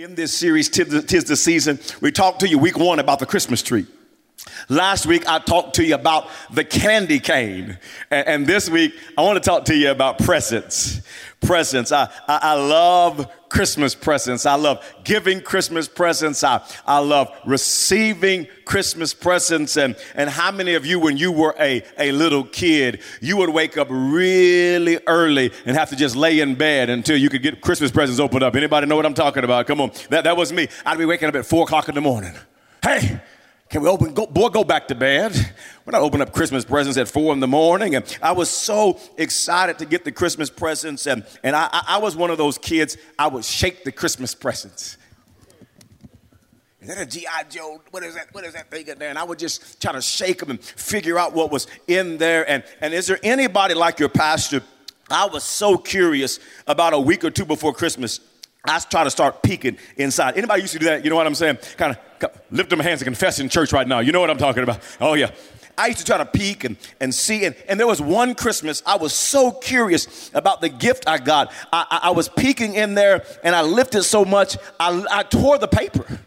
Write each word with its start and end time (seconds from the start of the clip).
In 0.00 0.14
this 0.14 0.32
series, 0.32 0.70
Tis 0.70 1.24
the, 1.24 1.36
Season, 1.36 1.78
we 2.00 2.10
talked 2.10 2.40
to 2.40 2.48
you 2.48 2.58
week 2.58 2.78
one 2.78 3.00
about 3.00 3.18
the 3.18 3.26
Christmas 3.26 3.60
tree. 3.60 3.84
Last 4.68 5.06
week, 5.06 5.28
I 5.28 5.38
talked 5.38 5.74
to 5.76 5.84
you 5.84 5.94
about 5.94 6.28
the 6.50 6.64
candy 6.64 7.18
cane. 7.18 7.78
And, 8.10 8.28
and 8.28 8.46
this 8.46 8.70
week, 8.70 8.94
I 9.16 9.22
want 9.22 9.42
to 9.42 9.46
talk 9.48 9.64
to 9.66 9.76
you 9.76 9.90
about 9.90 10.18
presents. 10.18 11.02
Presents. 11.40 11.90
I, 11.92 12.04
I, 12.28 12.38
I, 12.42 12.54
love 12.54 13.30
Christmas 13.48 13.94
presents. 13.94 14.46
I 14.46 14.54
love 14.54 14.84
giving 15.04 15.40
Christmas 15.40 15.88
presents. 15.88 16.44
I, 16.44 16.62
I 16.86 16.98
love 16.98 17.34
receiving 17.46 18.46
Christmas 18.64 19.14
presents. 19.14 19.76
And, 19.76 19.96
and 20.14 20.28
how 20.30 20.52
many 20.52 20.74
of 20.74 20.84
you, 20.84 21.00
when 21.00 21.16
you 21.16 21.32
were 21.32 21.54
a, 21.58 21.82
a 21.98 22.12
little 22.12 22.44
kid, 22.44 23.00
you 23.20 23.36
would 23.38 23.50
wake 23.50 23.76
up 23.76 23.88
really 23.90 25.00
early 25.06 25.50
and 25.64 25.76
have 25.76 25.90
to 25.90 25.96
just 25.96 26.14
lay 26.14 26.40
in 26.40 26.54
bed 26.54 26.90
until 26.90 27.16
you 27.16 27.28
could 27.28 27.42
get 27.42 27.60
Christmas 27.60 27.90
presents 27.90 28.20
opened 28.20 28.42
up? 28.42 28.54
Anybody 28.54 28.86
know 28.86 28.96
what 28.96 29.06
I'm 29.06 29.14
talking 29.14 29.44
about? 29.44 29.66
Come 29.66 29.80
on. 29.80 29.92
That, 30.10 30.24
that 30.24 30.36
was 30.36 30.52
me. 30.52 30.68
I'd 30.84 30.98
be 30.98 31.06
waking 31.06 31.28
up 31.28 31.34
at 31.34 31.46
four 31.46 31.64
o'clock 31.64 31.88
in 31.88 31.94
the 31.94 32.00
morning. 32.00 32.34
Hey, 32.82 33.20
can 33.70 33.82
we 33.82 33.88
open, 33.88 34.12
go, 34.12 34.26
boy, 34.26 34.48
go 34.48 34.64
back 34.64 34.88
to 34.88 34.96
bed. 34.96 35.32
We're 35.84 35.92
not 35.92 36.02
opening 36.02 36.26
up 36.26 36.34
Christmas 36.34 36.64
presents 36.64 36.98
at 36.98 37.06
four 37.06 37.32
in 37.32 37.38
the 37.38 37.46
morning. 37.46 37.94
And 37.94 38.18
I 38.20 38.32
was 38.32 38.50
so 38.50 38.98
excited 39.16 39.78
to 39.78 39.86
get 39.86 40.04
the 40.04 40.10
Christmas 40.10 40.50
presents. 40.50 41.06
And, 41.06 41.24
and 41.44 41.54
I, 41.54 41.68
I 41.86 41.98
was 41.98 42.16
one 42.16 42.30
of 42.30 42.38
those 42.38 42.58
kids, 42.58 42.96
I 43.16 43.28
would 43.28 43.44
shake 43.44 43.84
the 43.84 43.92
Christmas 43.92 44.34
presents. 44.34 44.98
Is 46.80 46.88
that 46.88 46.98
a 46.98 47.06
G.I. 47.06 47.44
Joe? 47.44 47.80
What 47.92 48.02
is 48.02 48.14
that? 48.16 48.34
What 48.34 48.44
is 48.44 48.54
that 48.54 48.70
thing 48.70 48.88
in 48.88 48.98
there? 48.98 49.10
And 49.10 49.18
I 49.18 49.22
would 49.22 49.38
just 49.38 49.80
try 49.80 49.92
to 49.92 50.02
shake 50.02 50.40
them 50.40 50.50
and 50.50 50.60
figure 50.60 51.18
out 51.18 51.32
what 51.32 51.52
was 51.52 51.68
in 51.86 52.18
there. 52.18 52.48
And, 52.50 52.64
and 52.80 52.92
is 52.92 53.06
there 53.06 53.20
anybody 53.22 53.74
like 53.74 54.00
your 54.00 54.08
pastor? 54.08 54.62
I 55.10 55.26
was 55.26 55.44
so 55.44 55.76
curious 55.76 56.40
about 56.66 56.92
a 56.92 56.98
week 56.98 57.22
or 57.22 57.30
two 57.30 57.44
before 57.44 57.72
Christmas 57.72 58.18
I 58.64 58.78
try 58.78 59.04
to 59.04 59.10
start 59.10 59.42
peeking 59.42 59.78
inside. 59.96 60.36
Anybody 60.36 60.62
used 60.62 60.74
to 60.74 60.78
do 60.78 60.86
that? 60.86 61.02
You 61.04 61.10
know 61.10 61.16
what 61.16 61.26
I'm 61.26 61.34
saying? 61.34 61.58
Kind 61.76 61.96
of 62.22 62.30
lift 62.50 62.74
my 62.76 62.82
hands 62.82 63.00
and 63.00 63.06
confess 63.06 63.38
in 63.38 63.48
church 63.48 63.72
right 63.72 63.88
now. 63.88 64.00
You 64.00 64.12
know 64.12 64.20
what 64.20 64.30
I'm 64.30 64.38
talking 64.38 64.62
about? 64.62 64.80
Oh, 65.00 65.14
yeah. 65.14 65.30
I 65.78 65.86
used 65.86 66.00
to 66.00 66.04
try 66.04 66.18
to 66.18 66.26
peek 66.26 66.64
and, 66.64 66.76
and 67.00 67.14
see. 67.14 67.46
And, 67.46 67.56
and 67.66 67.80
there 67.80 67.86
was 67.86 68.02
one 68.02 68.34
Christmas, 68.34 68.82
I 68.84 68.96
was 68.96 69.14
so 69.14 69.50
curious 69.50 70.30
about 70.34 70.60
the 70.60 70.68
gift 70.68 71.04
I 71.06 71.16
got. 71.18 71.52
I, 71.72 71.86
I, 71.90 72.00
I 72.08 72.10
was 72.10 72.28
peeking 72.28 72.74
in 72.74 72.94
there 72.94 73.24
and 73.42 73.56
I 73.56 73.62
lifted 73.62 74.02
so 74.02 74.24
much, 74.26 74.58
I, 74.78 75.04
I 75.10 75.22
tore 75.22 75.56
the 75.56 75.68
paper. 75.68 76.20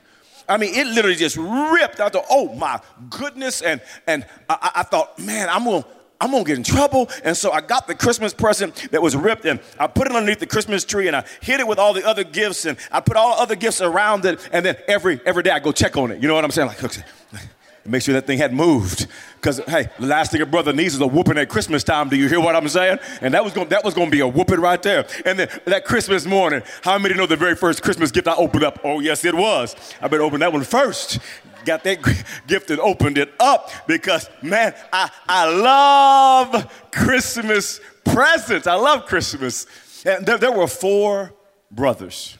I 0.49 0.57
mean, 0.57 0.73
it 0.73 0.87
literally 0.87 1.15
just 1.15 1.37
ripped. 1.37 1.99
I 1.99 2.09
thought, 2.09 2.25
oh 2.29 2.53
my 2.55 2.81
goodness. 3.11 3.61
And, 3.61 3.79
and 4.07 4.25
I, 4.49 4.71
I 4.77 4.83
thought, 4.83 5.19
man, 5.19 5.49
I'm 5.49 5.65
going 5.65 5.83
to 5.83 5.89
I'm 6.23 6.31
gonna 6.31 6.45
get 6.45 6.57
in 6.57 6.63
trouble. 6.63 7.09
And 7.25 7.35
so 7.35 7.51
I 7.51 7.59
got 7.59 7.85
the 7.85 7.93
Christmas 7.93 8.33
present 8.33 8.89
that 8.91 9.01
was 9.01 9.13
ripped 9.13 9.43
and 9.43 9.59
I 9.77 9.87
put 9.87 10.07
it 10.07 10.15
underneath 10.15 10.39
the 10.39 10.47
Christmas 10.47 10.85
tree 10.85 11.07
and 11.07 11.17
I 11.17 11.25
hid 11.41 11.59
it 11.59 11.67
with 11.67 11.77
all 11.77 11.93
the 11.93 12.07
other 12.07 12.23
gifts 12.23 12.63
and 12.63 12.77
I 12.93 13.01
put 13.01 13.17
all 13.17 13.35
the 13.35 13.41
other 13.41 13.55
gifts 13.57 13.81
around 13.81 14.23
it. 14.23 14.39
And 14.53 14.65
then 14.65 14.77
every 14.87 15.19
every 15.25 15.43
day 15.43 15.49
I 15.49 15.59
go 15.59 15.73
check 15.73 15.97
on 15.97 16.11
it. 16.11 16.21
You 16.21 16.29
know 16.29 16.35
what 16.35 16.45
I'm 16.45 16.51
saying? 16.51 16.69
Like, 16.69 16.81
okay, 16.81 17.03
make 17.85 18.03
sure 18.03 18.13
that 18.13 18.25
thing 18.25 18.37
had 18.37 18.53
moved. 18.53 19.07
Because 19.35 19.57
hey, 19.67 19.89
the 19.99 20.07
last 20.07 20.31
thing 20.31 20.39
a 20.39 20.45
brother 20.45 20.71
needs 20.71 20.93
is 20.95 21.01
a 21.01 21.07
whooping 21.07 21.37
at 21.37 21.49
Christmas 21.49 21.83
time. 21.83 22.07
Do 22.07 22.15
you 22.15 22.29
hear 22.29 22.39
what 22.39 22.55
I'm 22.55 22.69
saying? 22.69 22.99
And 23.19 23.33
that 23.33 23.43
was 23.43 23.51
going 23.51 23.67
that 23.67 23.83
was 23.83 23.93
gonna 23.93 24.09
be 24.09 24.21
a 24.21 24.27
whooping 24.27 24.61
right 24.61 24.81
there. 24.81 25.05
And 25.25 25.37
then 25.37 25.49
that 25.65 25.83
Christmas 25.83 26.25
morning, 26.25 26.61
how 26.83 26.97
many 26.97 27.15
know 27.15 27.25
the 27.25 27.35
very 27.35 27.57
first 27.57 27.83
Christmas 27.83 28.11
gift 28.11 28.29
I 28.29 28.35
opened 28.35 28.63
up? 28.63 28.79
Oh 28.85 29.01
yes, 29.01 29.25
it 29.25 29.35
was. 29.35 29.75
I 30.01 30.07
better 30.07 30.23
open 30.23 30.39
that 30.39 30.53
one 30.53 30.63
first 30.63 31.19
got 31.65 31.83
that 31.83 32.25
gift 32.47 32.69
and 32.71 32.79
opened 32.79 33.17
it 33.17 33.33
up 33.39 33.69
because, 33.87 34.29
man, 34.41 34.73
I, 34.91 35.09
I 35.27 35.49
love 35.49 36.91
Christmas 36.91 37.79
presents. 38.05 38.67
I 38.67 38.75
love 38.75 39.05
Christmas. 39.05 39.65
And 40.05 40.25
there, 40.25 40.37
there 40.37 40.51
were 40.51 40.67
four 40.67 41.33
brothers, 41.71 42.37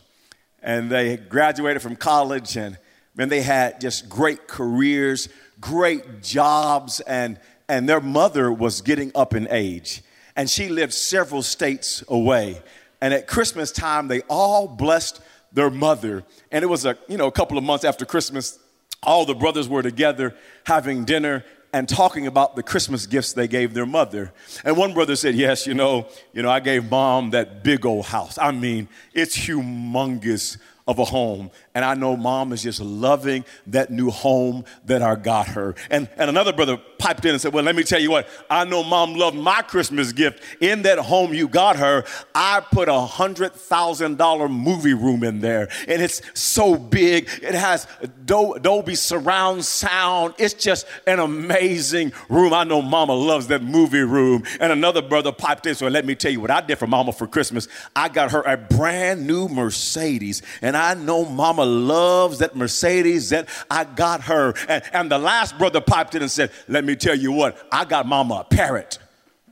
and 0.61 0.89
they 0.89 1.17
graduated 1.17 1.81
from 1.81 1.95
college, 1.95 2.57
and 2.57 2.77
man, 3.15 3.29
they 3.29 3.41
had 3.41 3.81
just 3.81 4.09
great 4.09 4.47
careers, 4.47 5.29
great 5.59 6.21
jobs, 6.21 6.99
and, 7.01 7.39
and 7.69 7.87
their 7.87 8.01
mother 8.01 8.51
was 8.51 8.81
getting 8.81 9.11
up 9.15 9.33
in 9.33 9.47
age, 9.49 10.03
and 10.35 10.49
she 10.49 10.69
lived 10.69 10.93
several 10.93 11.41
states 11.41 12.03
away. 12.07 12.61
And 13.01 13.13
at 13.13 13.27
Christmas 13.27 13.71
time, 13.71 14.07
they 14.07 14.21
all 14.29 14.67
blessed 14.67 15.21
their 15.51 15.69
mother. 15.69 16.23
And 16.51 16.63
it 16.63 16.67
was 16.67 16.85
a, 16.85 16.97
you 17.07 17.17
know, 17.17 17.27
a 17.27 17.31
couple 17.31 17.57
of 17.57 17.63
months 17.63 17.85
after 17.85 18.05
Christmas 18.05 18.57
all 19.03 19.25
the 19.25 19.35
brothers 19.35 19.67
were 19.67 19.83
together 19.83 20.35
having 20.65 21.05
dinner 21.05 21.43
and 21.73 21.89
talking 21.89 22.27
about 22.27 22.55
the 22.55 22.61
Christmas 22.61 23.07
gifts 23.07 23.33
they 23.33 23.47
gave 23.47 23.73
their 23.73 23.85
mother. 23.85 24.31
And 24.63 24.77
one 24.77 24.93
brother 24.93 25.15
said, 25.15 25.33
"Yes, 25.33 25.65
you 25.65 25.73
know, 25.73 26.07
you 26.31 26.43
know, 26.43 26.49
I 26.49 26.59
gave 26.59 26.89
mom 26.89 27.31
that 27.31 27.63
big 27.63 27.85
old 27.85 28.05
house. 28.05 28.37
I 28.37 28.51
mean, 28.51 28.87
it's 29.13 29.35
humongous 29.35 30.57
of 30.87 30.99
a 30.99 31.05
home. 31.05 31.49
And 31.73 31.85
I 31.85 31.93
know 31.93 32.17
mom 32.17 32.51
is 32.51 32.63
just 32.63 32.81
loving 32.81 33.45
that 33.67 33.89
new 33.89 34.09
home 34.09 34.65
that 34.85 35.01
I 35.01 35.15
got 35.15 35.47
her. 35.49 35.75
And, 35.89 36.09
and 36.17 36.29
another 36.29 36.51
brother 36.51 36.77
piped 36.97 37.25
in 37.25 37.31
and 37.31 37.41
said, 37.41 37.53
Well, 37.53 37.63
let 37.63 37.75
me 37.75 37.83
tell 37.83 38.01
you 38.01 38.11
what, 38.11 38.27
I 38.49 38.65
know 38.65 38.83
mom 38.83 39.15
loved 39.15 39.37
my 39.37 39.61
Christmas 39.61 40.11
gift. 40.11 40.41
In 40.61 40.81
that 40.83 40.99
home 40.99 41.33
you 41.33 41.47
got 41.47 41.77
her, 41.77 42.03
I 42.35 42.59
put 42.59 42.89
a 42.89 42.99
hundred 42.99 43.53
thousand 43.53 44.17
dollar 44.17 44.49
movie 44.49 44.93
room 44.93 45.23
in 45.23 45.39
there. 45.39 45.69
And 45.87 46.01
it's 46.01 46.21
so 46.33 46.75
big. 46.75 47.29
It 47.41 47.55
has 47.55 47.87
Dolby 48.25 48.95
surround 48.95 49.63
sound. 49.65 50.33
It's 50.37 50.53
just 50.53 50.85
an 51.07 51.19
amazing 51.19 52.13
room. 52.29 52.53
I 52.53 52.63
know 52.63 52.81
mama 52.81 53.13
loves 53.13 53.47
that 53.47 53.63
movie 53.63 53.99
room. 53.99 54.43
And 54.59 54.71
another 54.71 55.01
brother 55.01 55.31
piped 55.31 55.65
in, 55.65 55.75
so 55.75 55.87
let 55.87 56.05
me 56.05 56.15
tell 56.15 56.31
you 56.31 56.41
what 56.41 56.51
I 56.51 56.61
did 56.61 56.77
for 56.77 56.87
mama 56.87 57.13
for 57.13 57.27
Christmas. 57.27 57.67
I 57.95 58.09
got 58.09 58.31
her 58.31 58.41
a 58.41 58.57
brand 58.57 59.25
new 59.25 59.47
Mercedes. 59.47 60.41
And 60.61 60.72
and 60.73 60.81
I 60.81 60.95
know 60.95 61.23
mama 61.23 61.65
loves 61.65 62.39
that 62.39 62.55
Mercedes 62.55 63.29
that 63.29 63.47
I 63.69 63.83
got 63.83 64.21
her. 64.21 64.55
And, 64.67 64.83
and 64.91 65.11
the 65.11 65.19
last 65.19 65.55
brother 65.59 65.79
piped 65.79 66.15
in 66.15 66.23
and 66.23 66.31
said, 66.31 66.49
Let 66.67 66.83
me 66.83 66.95
tell 66.95 67.13
you 67.13 67.31
what, 67.31 67.67
I 67.71 67.85
got 67.85 68.07
mama 68.07 68.43
a 68.49 68.55
parrot. 68.55 68.97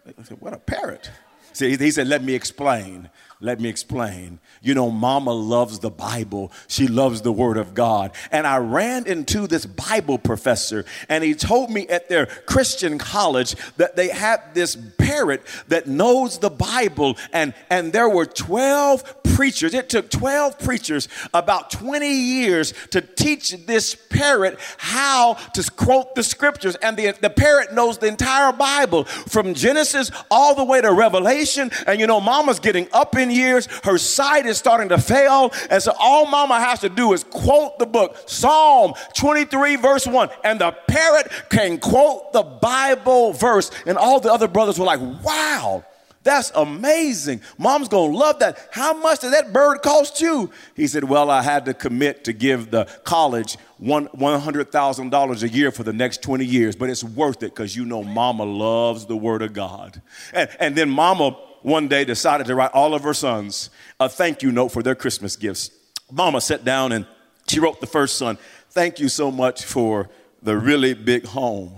I 0.08 0.24
said, 0.24 0.42
What 0.42 0.54
a 0.54 0.58
parrot? 0.58 1.12
See, 1.54 1.78
he 1.78 1.92
said, 1.92 2.08
Let 2.08 2.24
me 2.24 2.34
explain. 2.34 3.08
Let 3.44 3.60
me 3.60 3.70
explain. 3.70 4.40
You 4.62 4.76
know, 4.76 4.92
mama 4.92 5.34
loves 5.34 5.80
the 5.80 5.90
Bible. 5.90 6.52
She 6.68 6.88
loves 6.88 7.24
the 7.24 7.32
Word 7.32 7.58
of 7.58 7.74
God. 7.74 8.12
And 8.32 8.46
I 8.46 8.58
ran 8.58 9.08
into 9.08 9.48
this 9.48 9.66
Bible 9.66 10.20
professor, 10.20 10.86
and 11.10 11.24
he 11.24 11.34
told 11.34 11.72
me 11.72 11.88
at 11.88 12.08
their 12.08 12.28
Christian 12.28 13.00
college 13.00 13.56
that 13.78 13.96
they 13.96 14.10
had 14.10 14.54
this 14.54 14.78
parrot 15.00 15.42
that 15.70 15.88
knows 15.88 16.38
the 16.38 16.52
Bible, 16.52 17.18
and, 17.34 17.56
and 17.72 17.92
there 17.92 18.08
were 18.08 18.28
12 18.28 19.24
preachers. 19.24 19.74
It 19.74 19.90
took 19.90 20.12
12 20.12 20.60
preachers 20.60 21.08
about 21.34 21.72
20 21.72 22.08
years 22.08 22.74
to 22.92 23.02
teach 23.02 23.66
this 23.66 23.96
parrot 23.96 24.60
how 24.78 25.34
to 25.54 25.72
quote 25.72 26.14
the 26.14 26.24
scriptures. 26.24 26.76
And 26.76 26.96
the, 26.96 27.14
the 27.20 27.30
parrot 27.30 27.74
knows 27.74 27.98
the 27.98 28.08
entire 28.08 28.52
Bible 28.52 29.06
from 29.06 29.56
Genesis 29.56 30.12
all 30.30 30.54
the 30.54 30.64
way 30.64 30.82
to 30.82 30.94
Revelation. 30.94 31.72
And 31.88 32.00
you 32.00 32.06
know, 32.06 32.22
mama's 32.22 32.60
getting 32.60 32.88
up 32.92 33.18
in 33.18 33.31
years, 33.32 33.68
her 33.84 33.98
sight 33.98 34.46
is 34.46 34.58
starting 34.58 34.90
to 34.90 34.98
fail. 34.98 35.52
And 35.70 35.82
so 35.82 35.94
all 36.00 36.26
mama 36.26 36.60
has 36.60 36.80
to 36.80 36.90
do 36.90 37.14
is 37.14 37.24
quote 37.24 37.80
the 37.80 37.86
book, 37.86 38.18
Psalm 38.28 38.94
23, 39.16 39.76
verse 39.78 40.08
1. 40.08 40.30
And 40.44 40.62
the 40.62 40.72
parrot 40.88 41.32
can 41.50 41.80
quote 41.80 42.34
the 42.34 42.44
Bible 42.44 43.34
verse. 43.34 43.72
And 43.86 43.98
all 43.98 44.20
the 44.20 44.32
other 44.32 44.48
brothers 44.48 44.80
were 44.80 44.86
like, 44.86 45.02
wow. 45.24 45.84
That's 46.24 46.52
amazing. 46.54 47.42
Mom's 47.58 47.88
gonna 47.88 48.16
love 48.16 48.40
that. 48.40 48.70
How 48.72 48.94
much 48.94 49.22
did 49.22 49.34
that 49.34 49.52
bird 49.52 49.82
cost 49.82 50.22
you? 50.22 50.52
He 50.76 50.86
said, 50.86 51.04
Well, 51.04 51.32
I 51.32 51.42
had 51.42 51.66
to 51.66 51.74
commit 51.74 52.26
to 52.26 52.34
give 52.34 52.70
the 52.70 52.86
college 53.04 53.58
one 53.78 54.08
$100,000 54.10 55.44
a 55.44 55.50
year 55.50 55.72
for 55.72 55.82
the 55.82 55.94
next 55.94 56.22
20 56.22 56.46
years, 56.46 56.76
but 56.76 56.92
it's 56.92 57.04
worth 57.04 57.42
it 57.42 57.56
because 57.56 57.76
you 57.76 57.86
know 57.86 58.04
mama 58.04 58.44
loves 58.44 59.08
the 59.08 59.18
word 59.18 59.42
of 59.42 59.54
God. 59.54 60.00
And, 60.32 60.50
and 60.60 60.76
then 60.76 60.92
mama 60.92 61.36
one 61.64 61.88
day 61.88 62.06
decided 62.06 62.48
to 62.48 62.56
write 62.56 62.72
all 62.72 62.94
of 62.94 63.04
her 63.04 63.14
sons 63.14 63.70
a 64.00 64.10
thank 64.10 64.42
you 64.42 64.52
note 64.52 64.70
for 64.70 64.84
their 64.84 64.96
Christmas 64.96 65.36
gifts. 65.36 65.72
Mama 66.12 66.42
sat 66.42 66.66
down 66.66 66.92
and 66.92 67.06
she 67.48 67.60
wrote 67.60 67.80
the 67.80 67.88
first 67.88 68.18
son, 68.18 68.38
Thank 68.72 69.00
you 69.00 69.10
so 69.10 69.32
much 69.32 69.66
for 69.66 70.10
the 70.42 70.58
really 70.58 70.94
big 70.94 71.26
home. 71.26 71.74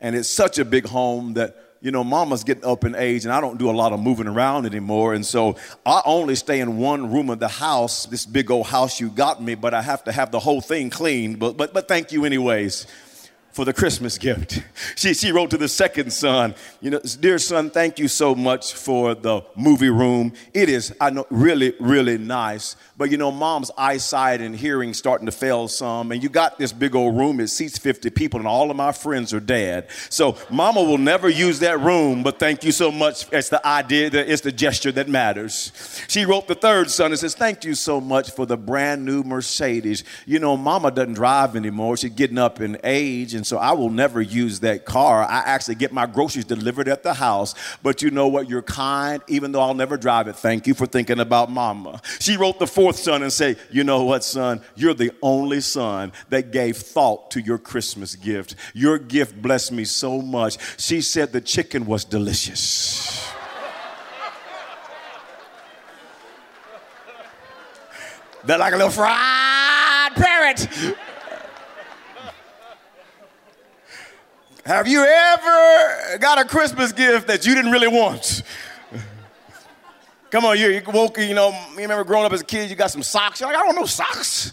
And 0.00 0.16
it's 0.16 0.28
such 0.28 0.58
a 0.58 0.64
big 0.64 0.86
home 0.86 1.34
that, 1.34 1.56
you 1.80 1.92
know, 1.92 2.02
mama's 2.02 2.42
getting 2.42 2.64
up 2.64 2.84
in 2.84 2.96
age 2.96 3.24
and 3.24 3.32
I 3.32 3.40
don't 3.40 3.58
do 3.58 3.70
a 3.70 3.72
lot 3.72 3.92
of 3.92 4.00
moving 4.00 4.26
around 4.26 4.66
anymore. 4.66 5.14
And 5.14 5.24
so 5.24 5.56
I 5.86 6.02
only 6.04 6.34
stay 6.34 6.58
in 6.58 6.78
one 6.78 7.12
room 7.12 7.30
of 7.30 7.38
the 7.38 7.48
house, 7.48 8.06
this 8.06 8.26
big 8.26 8.50
old 8.50 8.66
house 8.66 9.00
you 9.00 9.08
got 9.08 9.40
me, 9.40 9.54
but 9.54 9.72
I 9.72 9.82
have 9.82 10.02
to 10.04 10.12
have 10.12 10.32
the 10.32 10.40
whole 10.40 10.60
thing 10.60 10.90
cleaned. 10.90 11.38
But, 11.38 11.56
but, 11.56 11.72
but 11.72 11.86
thank 11.86 12.10
you, 12.10 12.24
anyways. 12.24 12.88
For 13.52 13.64
the 13.64 13.72
Christmas 13.72 14.18
gift. 14.18 14.62
She, 14.96 15.14
she 15.14 15.30
wrote 15.30 15.50
to 15.50 15.58
the 15.58 15.68
second 15.68 16.12
son, 16.12 16.54
you 16.80 16.90
know, 16.90 17.00
dear 17.20 17.38
son, 17.38 17.70
thank 17.70 17.98
you 17.98 18.08
so 18.08 18.34
much 18.34 18.72
for 18.74 19.14
the 19.14 19.42
movie 19.56 19.90
room. 19.90 20.32
It 20.54 20.68
is, 20.68 20.94
I 21.00 21.10
know, 21.10 21.26
really, 21.30 21.74
really 21.78 22.18
nice. 22.18 22.76
But 22.96 23.10
you 23.10 23.16
know, 23.16 23.30
mom's 23.30 23.70
eyesight 23.76 24.40
and 24.40 24.54
hearing 24.54 24.94
starting 24.94 25.26
to 25.26 25.32
fail 25.32 25.68
some, 25.68 26.12
and 26.12 26.22
you 26.22 26.28
got 26.28 26.58
this 26.58 26.72
big 26.72 26.94
old 26.94 27.16
room, 27.16 27.40
it 27.40 27.48
seats 27.48 27.78
50 27.78 28.10
people, 28.10 28.38
and 28.38 28.46
all 28.46 28.70
of 28.70 28.76
my 28.76 28.92
friends 28.92 29.34
are 29.34 29.40
dead. 29.40 29.88
So 30.08 30.36
mama 30.50 30.82
will 30.82 30.98
never 30.98 31.28
use 31.28 31.58
that 31.60 31.80
room, 31.80 32.22
but 32.22 32.38
thank 32.38 32.64
you 32.64 32.72
so 32.72 32.90
much. 32.90 33.26
It's 33.32 33.48
the 33.48 33.66
idea, 33.66 34.10
that 34.10 34.30
it's 34.30 34.42
the 34.42 34.52
gesture 34.52 34.92
that 34.92 35.08
matters. 35.08 35.72
She 36.08 36.24
wrote 36.24 36.48
the 36.48 36.54
third 36.54 36.90
son 36.90 37.10
and 37.10 37.18
says, 37.18 37.34
Thank 37.34 37.64
you 37.64 37.74
so 37.74 38.00
much 38.00 38.30
for 38.30 38.46
the 38.46 38.56
brand 38.56 39.04
new 39.04 39.22
Mercedes. 39.22 40.04
You 40.26 40.38
know, 40.38 40.56
mama 40.56 40.90
doesn't 40.90 41.14
drive 41.14 41.56
anymore. 41.56 41.96
She's 41.96 42.12
getting 42.12 42.38
up 42.38 42.60
in 42.60 42.78
age, 42.84 43.34
and 43.34 43.41
so 43.46 43.58
I 43.58 43.72
will 43.72 43.90
never 43.90 44.20
use 44.20 44.60
that 44.60 44.84
car. 44.84 45.22
I 45.22 45.40
actually 45.40 45.76
get 45.76 45.92
my 45.92 46.06
groceries 46.06 46.44
delivered 46.44 46.88
at 46.88 47.02
the 47.02 47.14
house. 47.14 47.54
But 47.82 48.02
you 48.02 48.10
know 48.10 48.28
what? 48.28 48.48
You're 48.48 48.62
kind, 48.62 49.22
even 49.28 49.52
though 49.52 49.60
I'll 49.60 49.74
never 49.74 49.96
drive 49.96 50.28
it. 50.28 50.36
Thank 50.36 50.66
you 50.66 50.74
for 50.74 50.86
thinking 50.86 51.20
about 51.20 51.50
mama. 51.50 52.00
She 52.20 52.36
wrote 52.36 52.58
the 52.58 52.66
fourth 52.66 52.96
son 52.96 53.22
and 53.22 53.32
say, 53.32 53.56
You 53.70 53.84
know 53.84 54.04
what, 54.04 54.24
son? 54.24 54.60
You're 54.74 54.94
the 54.94 55.12
only 55.22 55.60
son 55.60 56.12
that 56.28 56.52
gave 56.52 56.76
thought 56.76 57.30
to 57.32 57.40
your 57.40 57.58
Christmas 57.58 58.16
gift. 58.16 58.54
Your 58.74 58.98
gift 58.98 59.40
blessed 59.40 59.72
me 59.72 59.84
so 59.84 60.20
much. 60.20 60.58
She 60.80 61.00
said 61.00 61.32
the 61.32 61.40
chicken 61.40 61.86
was 61.86 62.04
delicious. 62.04 63.32
They're 68.44 68.58
like 68.58 68.72
a 68.72 68.76
little 68.76 68.90
fried 68.90 70.12
parrot. 70.16 70.68
Have 74.64 74.86
you 74.86 75.04
ever 75.04 76.18
got 76.18 76.38
a 76.38 76.44
Christmas 76.44 76.92
gift 76.92 77.26
that 77.26 77.44
you 77.44 77.54
didn't 77.54 77.72
really 77.72 77.88
want? 77.88 78.44
Come 80.30 80.44
on, 80.44 80.56
you, 80.56 80.68
you 80.68 80.82
woke, 80.86 81.18
you 81.18 81.34
know, 81.34 81.50
you 81.72 81.78
remember 81.78 82.04
growing 82.04 82.24
up 82.24 82.32
as 82.32 82.40
a 82.42 82.44
kid, 82.44 82.70
you 82.70 82.76
got 82.76 82.90
some 82.90 83.02
socks. 83.02 83.40
You're 83.40 83.50
like, 83.50 83.58
I 83.58 83.66
don't 83.66 83.74
know 83.74 83.86
socks. 83.86 84.52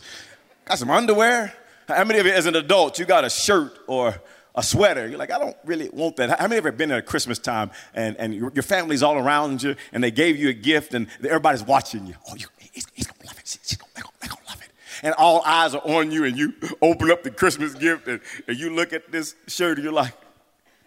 Got 0.65 0.79
some 0.79 0.89
underwear. 0.89 1.53
How 1.87 2.03
many 2.03 2.19
of 2.19 2.25
you, 2.25 2.31
as 2.31 2.47
an 2.47 2.55
adult, 2.55 2.97
you 2.97 3.05
got 3.05 3.23
a 3.23 3.29
shirt 3.29 3.77
or 3.87 4.19
a 4.55 4.63
sweater? 4.63 5.07
You're 5.07 5.19
like, 5.19 5.31
I 5.31 5.37
don't 5.37 5.55
really 5.63 5.89
want 5.93 6.15
that. 6.17 6.31
How 6.31 6.47
many 6.47 6.57
of 6.57 6.63
you 6.63 6.69
ever 6.69 6.71
been 6.71 6.91
at 6.91 6.99
a 6.99 7.03
Christmas 7.03 7.37
time 7.37 7.69
and, 7.93 8.17
and 8.17 8.33
your, 8.33 8.51
your 8.53 8.63
family's 8.63 9.03
all 9.03 9.15
around 9.15 9.61
you 9.61 9.75
and 9.93 10.03
they 10.03 10.11
gave 10.11 10.37
you 10.37 10.49
a 10.49 10.53
gift 10.53 10.95
and 10.95 11.07
everybody's 11.23 11.63
watching 11.63 12.07
you? 12.07 12.15
Oh, 12.29 12.35
you, 12.35 12.47
he's, 12.71 12.85
he's 12.93 13.05
gonna 13.07 13.25
love 13.27 13.37
it. 13.37 13.47
She's 13.47 13.77
gonna, 13.77 13.91
they're, 13.93 14.03
gonna, 14.03 14.15
they're 14.19 14.29
gonna 14.29 14.47
love 14.49 14.61
it. 14.61 14.71
And 15.03 15.13
all 15.15 15.41
eyes 15.45 15.75
are 15.75 15.81
on 15.85 16.11
you 16.11 16.25
and 16.25 16.37
you 16.37 16.53
open 16.81 17.11
up 17.11 17.23
the 17.23 17.31
Christmas 17.31 17.73
gift 17.73 18.07
and, 18.07 18.21
and 18.47 18.57
you 18.57 18.73
look 18.73 18.93
at 18.93 19.11
this 19.11 19.35
shirt 19.47 19.77
and 19.77 19.83
you're 19.83 19.93
like, 19.93 20.13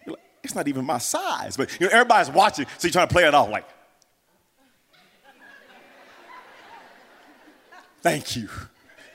you're 0.06 0.14
like, 0.14 0.24
it's 0.42 0.54
not 0.54 0.68
even 0.68 0.84
my 0.84 0.98
size. 0.98 1.56
But 1.56 1.78
you 1.80 1.86
know, 1.86 1.92
everybody's 1.92 2.30
watching, 2.30 2.66
so 2.78 2.86
you're 2.88 2.92
trying 2.92 3.08
to 3.08 3.12
play 3.12 3.24
it 3.24 3.34
off 3.34 3.48
like, 3.48 3.66
Thank 8.02 8.34
you. 8.34 8.48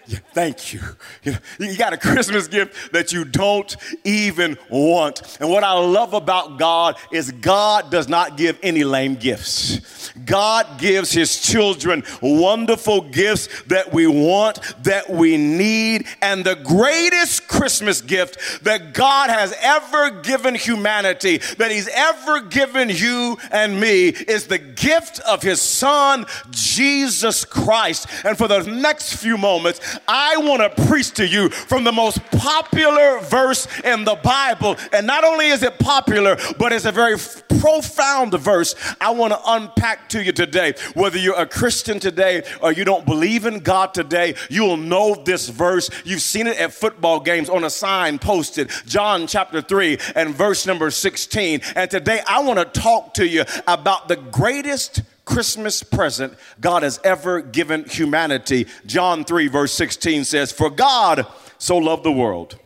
Yeah, 0.07 0.19
thank 0.33 0.73
you. 0.73 0.79
You, 1.23 1.33
know, 1.33 1.37
you 1.59 1.77
got 1.77 1.91
a 1.91 1.97
Christmas 1.97 2.47
gift 2.47 2.93
that 2.93 3.11
you 3.11 3.25
don't 3.25 3.75
even 4.05 4.57
want. 4.69 5.37
And 5.41 5.49
what 5.49 5.65
I 5.65 5.73
love 5.73 6.13
about 6.13 6.57
God 6.57 6.95
is 7.11 7.29
God 7.31 7.91
does 7.91 8.07
not 8.07 8.37
give 8.37 8.57
any 8.63 8.85
lame 8.85 9.15
gifts. 9.15 10.13
God 10.25 10.79
gives 10.79 11.11
his 11.11 11.41
children 11.41 12.03
wonderful 12.21 13.01
gifts 13.01 13.49
that 13.63 13.91
we 13.91 14.07
want, 14.07 14.59
that 14.83 15.09
we 15.09 15.35
need. 15.35 16.07
And 16.21 16.45
the 16.45 16.55
greatest 16.55 17.49
Christmas 17.49 17.99
gift 17.99 18.63
that 18.63 18.93
God 18.93 19.29
has 19.29 19.53
ever 19.59 20.21
given 20.21 20.55
humanity, 20.55 21.39
that 21.57 21.69
he's 21.69 21.89
ever 21.89 22.41
given 22.41 22.89
you 22.89 23.37
and 23.51 23.79
me, 23.79 24.07
is 24.07 24.47
the 24.47 24.57
gift 24.57 25.19
of 25.21 25.41
his 25.41 25.61
son, 25.61 26.25
Jesus 26.49 27.43
Christ. 27.43 28.07
And 28.23 28.37
for 28.37 28.47
the 28.47 28.63
next 28.63 29.17
few 29.17 29.37
moments, 29.37 29.96
I 30.07 30.37
want 30.37 30.61
to 30.61 30.85
preach 30.87 31.11
to 31.15 31.27
you 31.27 31.49
from 31.49 31.83
the 31.83 31.91
most 31.91 32.23
popular 32.31 33.19
verse 33.21 33.67
in 33.83 34.03
the 34.03 34.15
Bible. 34.15 34.75
And 34.91 35.07
not 35.07 35.23
only 35.23 35.47
is 35.47 35.63
it 35.63 35.79
popular, 35.79 36.37
but 36.57 36.73
it's 36.73 36.85
a 36.85 36.91
very 36.91 37.17
profound 37.59 38.33
verse 38.33 38.75
I 39.01 39.11
want 39.11 39.33
to 39.33 39.39
unpack 39.45 40.09
to 40.09 40.23
you 40.23 40.31
today. 40.31 40.73
Whether 40.93 41.17
you're 41.17 41.39
a 41.39 41.45
Christian 41.45 41.99
today 41.99 42.43
or 42.61 42.71
you 42.71 42.85
don't 42.85 43.05
believe 43.05 43.45
in 43.45 43.59
God 43.59 43.93
today, 43.93 44.35
you 44.49 44.63
will 44.63 44.77
know 44.77 45.15
this 45.15 45.49
verse. 45.49 45.89
You've 46.05 46.21
seen 46.21 46.47
it 46.47 46.59
at 46.59 46.73
football 46.73 47.19
games 47.19 47.49
on 47.49 47.63
a 47.63 47.69
sign 47.69 48.19
posted, 48.19 48.69
John 48.85 49.27
chapter 49.27 49.61
3 49.61 49.97
and 50.15 50.35
verse 50.35 50.65
number 50.65 50.91
16. 50.91 51.61
And 51.75 51.89
today 51.89 52.21
I 52.27 52.41
want 52.41 52.59
to 52.59 52.79
talk 52.79 53.13
to 53.15 53.27
you 53.27 53.43
about 53.67 54.07
the 54.07 54.15
greatest 54.15 55.01
Christmas 55.27 55.83
present 55.83 56.33
God 56.61 56.83
has 56.83 57.01
ever 57.03 57.41
given 57.41 57.83
humanity. 57.83 58.65
John 58.85 59.25
3, 59.25 59.49
verse 59.49 59.73
16 59.73 60.23
says, 60.23 60.53
For 60.53 60.69
God 60.69 61.27
so 61.57 61.77
loved 61.77 62.05
the 62.05 62.13
world 62.13 62.57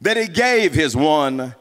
that 0.00 0.16
he 0.16 0.26
gave 0.26 0.74
his 0.74 0.96
one 0.96 1.54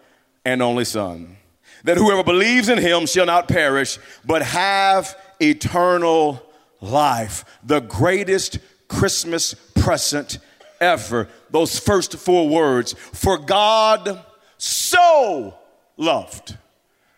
and 0.43 0.63
only 0.63 0.83
Son, 0.83 1.37
that 1.83 1.97
whoever 1.97 2.23
believes 2.23 2.69
in 2.69 2.79
him 2.79 3.05
shall 3.05 3.27
not 3.27 3.47
perish, 3.47 3.99
but 4.25 4.41
have 4.41 5.15
eternal 5.39 6.41
life. 6.81 7.45
The 7.63 7.81
greatest 7.81 8.57
Christmas 8.87 9.53
present 9.53 10.39
ever. 10.79 11.29
Those 11.51 11.77
first 11.77 12.15
four 12.17 12.49
words, 12.49 12.93
for 12.93 13.37
God 13.37 14.25
so 14.57 15.53
loved. 15.97 16.57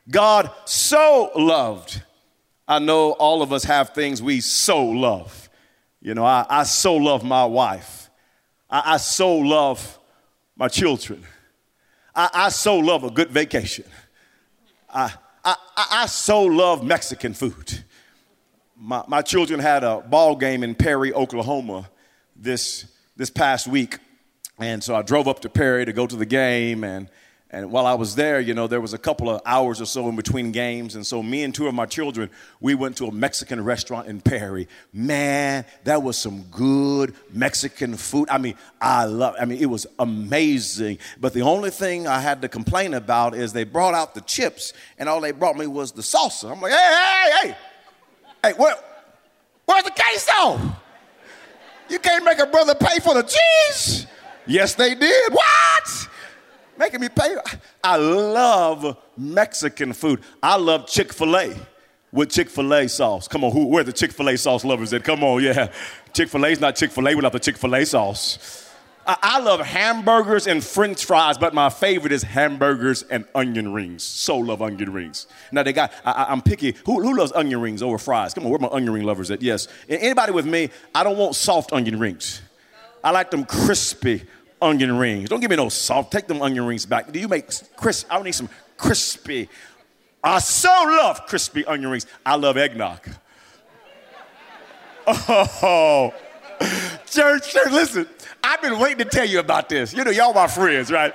God 0.09 0.51
so 0.65 1.31
loved 1.37 2.03
I 2.67 2.79
know 2.79 3.11
all 3.11 3.41
of 3.41 3.51
us 3.51 3.63
have 3.65 3.89
things 3.89 4.21
we 4.21 4.39
so 4.41 4.83
love. 4.83 5.49
You 6.01 6.13
know, 6.13 6.25
I, 6.25 6.45
I 6.49 6.63
so 6.63 6.95
love 6.95 7.23
my 7.23 7.45
wife. 7.45 8.09
I, 8.69 8.93
I 8.93 8.97
so 8.97 9.35
love 9.35 9.99
my 10.55 10.67
children. 10.67 11.25
I, 12.15 12.29
I, 12.33 12.49
so 12.49 12.77
love 12.77 13.03
a 13.03 13.09
good 13.09 13.29
vacation. 13.29 13.85
I, 14.89 15.13
I, 15.43 15.55
I 15.75 16.05
so 16.05 16.43
love 16.43 16.83
Mexican 16.83 17.33
food. 17.33 17.83
My, 18.77 19.03
my 19.07 19.21
children 19.21 19.59
had 19.59 19.83
a 19.83 20.01
ball 20.01 20.35
game 20.35 20.63
in 20.63 20.75
Perry, 20.75 21.13
Oklahoma 21.13 21.89
this, 22.35 22.85
this 23.15 23.29
past 23.29 23.67
week. 23.67 23.97
And 24.59 24.83
so 24.83 24.95
I 24.95 25.01
drove 25.01 25.27
up 25.27 25.39
to 25.41 25.49
Perry 25.49 25.85
to 25.85 25.93
go 25.93 26.05
to 26.05 26.15
the 26.15 26.25
game 26.25 26.83
and 26.83 27.09
and 27.53 27.71
while 27.71 27.85
I 27.85 27.93
was 27.93 28.15
there, 28.15 28.39
you 28.39 28.55
know, 28.55 28.65
there 28.65 28.81
was 28.81 28.95
a 28.95 28.97
couple 28.97 29.29
of 29.29 29.39
hours 29.45 29.79
or 29.79 29.85
so 29.85 30.09
in 30.09 30.15
between 30.15 30.51
games. 30.51 30.95
And 30.95 31.05
so 31.05 31.21
me 31.21 31.43
and 31.43 31.53
two 31.53 31.67
of 31.67 31.75
my 31.75 31.85
children, 31.85 32.31
we 32.59 32.73
went 32.73 32.97
to 32.97 33.05
a 33.05 33.11
Mexican 33.11 33.63
restaurant 33.63 34.07
in 34.07 34.21
Perry. 34.21 34.67
Man, 34.91 35.63
that 35.83 36.01
was 36.01 36.17
some 36.17 36.45
good 36.49 37.13
Mexican 37.31 37.95
food. 37.95 38.27
I 38.31 38.39
mean, 38.39 38.55
I 38.81 39.05
love, 39.05 39.35
I 39.39 39.45
mean, 39.45 39.61
it 39.61 39.67
was 39.67 39.85
amazing. 39.99 40.97
But 41.21 41.33
the 41.33 41.43
only 41.43 41.69
thing 41.69 42.07
I 42.07 42.21
had 42.21 42.41
to 42.41 42.49
complain 42.49 42.95
about 42.95 43.35
is 43.35 43.53
they 43.53 43.65
brought 43.65 43.93
out 43.93 44.15
the 44.15 44.21
chips 44.21 44.73
and 44.97 45.07
all 45.07 45.21
they 45.21 45.31
brought 45.31 45.55
me 45.55 45.67
was 45.67 45.91
the 45.91 46.01
salsa. 46.01 46.51
I'm 46.51 46.59
like, 46.59 46.71
hey, 46.71 46.77
hey, 46.79 47.31
hey, 47.49 47.57
hey, 48.45 48.53
where, 48.53 48.75
where's 49.65 49.83
the 49.83 49.91
queso? 49.91 50.59
You 51.87 51.99
can't 51.99 52.25
make 52.25 52.39
a 52.39 52.47
brother 52.47 52.73
pay 52.73 52.97
for 52.97 53.13
the 53.13 53.21
cheese. 53.21 54.07
Yes, 54.47 54.73
they 54.73 54.95
did. 54.95 55.31
What? 55.31 56.09
Making 56.77 57.01
me 57.01 57.09
pay. 57.09 57.35
I 57.83 57.97
love 57.97 58.97
Mexican 59.17 59.93
food. 59.93 60.21
I 60.41 60.57
love 60.57 60.87
Chick 60.87 61.13
fil 61.13 61.35
A 61.37 61.55
with 62.11 62.29
Chick 62.29 62.49
fil 62.49 62.73
A 62.73 62.87
sauce. 62.87 63.27
Come 63.27 63.43
on, 63.43 63.51
who, 63.51 63.67
where 63.67 63.83
the 63.83 63.93
Chick 63.93 64.11
fil 64.11 64.29
A 64.29 64.37
sauce 64.37 64.63
lovers 64.63 64.93
at? 64.93 65.03
Come 65.03 65.23
on, 65.23 65.43
yeah. 65.43 65.71
Chick 66.13 66.29
fil 66.29 66.45
A 66.45 66.49
is 66.49 66.61
not 66.61 66.75
Chick 66.75 66.91
fil 66.91 67.07
A 67.07 67.15
without 67.15 67.33
the 67.33 67.39
Chick 67.39 67.57
fil 67.57 67.75
A 67.75 67.85
sauce. 67.85 68.69
I, 69.05 69.17
I 69.21 69.39
love 69.39 69.59
hamburgers 69.59 70.47
and 70.47 70.63
french 70.63 71.05
fries, 71.05 71.37
but 71.37 71.53
my 71.53 71.69
favorite 71.69 72.13
is 72.13 72.23
hamburgers 72.23 73.03
and 73.03 73.25
onion 73.35 73.73
rings. 73.73 74.03
So 74.03 74.37
love 74.37 74.61
onion 74.61 74.93
rings. 74.93 75.27
Now 75.51 75.63
they 75.63 75.73
got, 75.73 75.91
I, 76.05 76.31
am 76.31 76.41
picky. 76.41 76.75
Who, 76.85 77.01
who 77.01 77.17
loves 77.17 77.31
onion 77.33 77.59
rings 77.59 77.81
over 77.81 77.97
fries? 77.97 78.33
Come 78.33 78.45
on, 78.45 78.51
where 78.51 78.59
my 78.59 78.69
onion 78.69 78.93
ring 78.93 79.03
lovers 79.03 79.31
at? 79.31 79.41
Yes. 79.41 79.67
Anybody 79.89 80.31
with 80.31 80.45
me? 80.45 80.69
I 80.95 81.03
don't 81.03 81.17
want 81.17 81.35
soft 81.35 81.73
onion 81.73 81.99
rings. 81.99 82.41
I 83.03 83.11
like 83.11 83.31
them 83.31 83.43
crispy 83.43 84.23
onion 84.63 84.97
rings. 84.97 85.29
Don't 85.29 85.39
give 85.39 85.49
me 85.49 85.55
no 85.55 85.69
soft. 85.69 86.11
Take 86.11 86.27
them 86.27 86.41
onion 86.41 86.65
rings 86.65 86.85
back. 86.85 87.11
Do 87.11 87.19
you 87.19 87.27
make 87.27 87.49
crisp? 87.75 88.07
I 88.09 88.21
need 88.21 88.31
some 88.31 88.49
crispy. 88.77 89.49
I 90.23 90.39
so 90.39 90.69
love 90.69 91.25
crispy 91.25 91.65
onion 91.65 91.91
rings. 91.91 92.07
I 92.25 92.35
love 92.35 92.57
eggnog. 92.57 93.07
Oh, 95.05 96.13
church, 97.05 97.51
church, 97.51 97.71
listen. 97.71 98.07
I've 98.41 98.61
been 98.61 98.79
waiting 98.79 98.99
to 98.99 99.05
tell 99.05 99.25
you 99.25 99.39
about 99.39 99.67
this. 99.67 99.93
You 99.93 100.03
know, 100.03 100.11
y'all 100.11 100.33
my 100.33 100.47
friends, 100.47 100.91
right? 100.91 101.13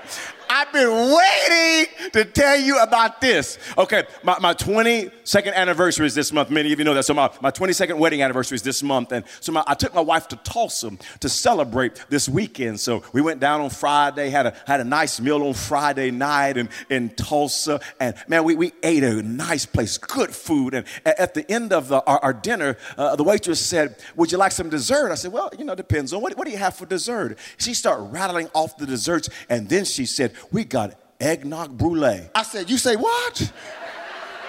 I've 0.50 0.72
been 0.72 0.90
waiting 0.90 1.92
to 2.12 2.24
tell 2.24 2.58
you 2.58 2.78
about 2.80 3.20
this. 3.20 3.58
Okay, 3.76 4.04
my, 4.22 4.38
my 4.40 4.54
22nd 4.54 5.54
anniversary 5.54 6.06
is 6.06 6.14
this 6.14 6.32
month. 6.32 6.50
Many 6.50 6.72
of 6.72 6.78
you 6.78 6.84
know 6.84 6.94
that. 6.94 7.04
So 7.04 7.14
my, 7.14 7.30
my 7.40 7.50
22nd 7.50 7.98
wedding 7.98 8.22
anniversary 8.22 8.56
is 8.56 8.62
this 8.62 8.82
month. 8.82 9.12
And 9.12 9.24
so 9.40 9.52
my, 9.52 9.62
I 9.66 9.74
took 9.74 9.94
my 9.94 10.00
wife 10.00 10.28
to 10.28 10.36
Tulsa 10.36 10.90
to 11.20 11.28
celebrate 11.28 12.04
this 12.08 12.28
weekend. 12.28 12.80
So 12.80 13.02
we 13.12 13.20
went 13.20 13.40
down 13.40 13.60
on 13.60 13.70
Friday, 13.70 14.30
had 14.30 14.46
a, 14.46 14.54
had 14.66 14.80
a 14.80 14.84
nice 14.84 15.20
meal 15.20 15.42
on 15.42 15.54
Friday 15.54 16.10
night 16.10 16.56
in, 16.56 16.68
in 16.88 17.10
Tulsa. 17.10 17.80
And 18.00 18.14
man, 18.28 18.44
we, 18.44 18.54
we 18.54 18.72
ate 18.82 19.04
a 19.04 19.22
nice 19.22 19.66
place, 19.66 19.98
good 19.98 20.34
food. 20.34 20.74
And 20.74 20.86
at 21.04 21.34
the 21.34 21.50
end 21.50 21.72
of 21.72 21.88
the, 21.88 22.02
our, 22.04 22.18
our, 22.20 22.32
dinner, 22.32 22.76
uh, 22.96 23.16
the 23.16 23.24
waitress 23.24 23.60
said, 23.64 23.96
would 24.16 24.30
you 24.32 24.38
like 24.38 24.52
some 24.52 24.68
dessert? 24.68 25.10
I 25.10 25.16
said, 25.16 25.32
well, 25.32 25.50
you 25.58 25.64
know, 25.64 25.74
depends 25.74 26.12
on 26.12 26.22
what, 26.22 26.36
what 26.36 26.46
do 26.46 26.52
you 26.52 26.58
have 26.58 26.76
for 26.76 26.86
dessert? 26.86 27.38
She 27.58 27.74
started 27.74 28.04
rattling 28.04 28.48
off 28.54 28.76
the 28.76 28.86
desserts. 28.86 29.28
And 29.48 29.68
then 29.68 29.84
she 29.84 30.06
said, 30.06 30.32
we 30.52 30.64
got 30.64 30.94
eggnog 31.20 31.76
brulee. 31.76 32.30
I 32.34 32.42
said, 32.42 32.70
you 32.70 32.78
say 32.78 32.96
what? 32.96 33.52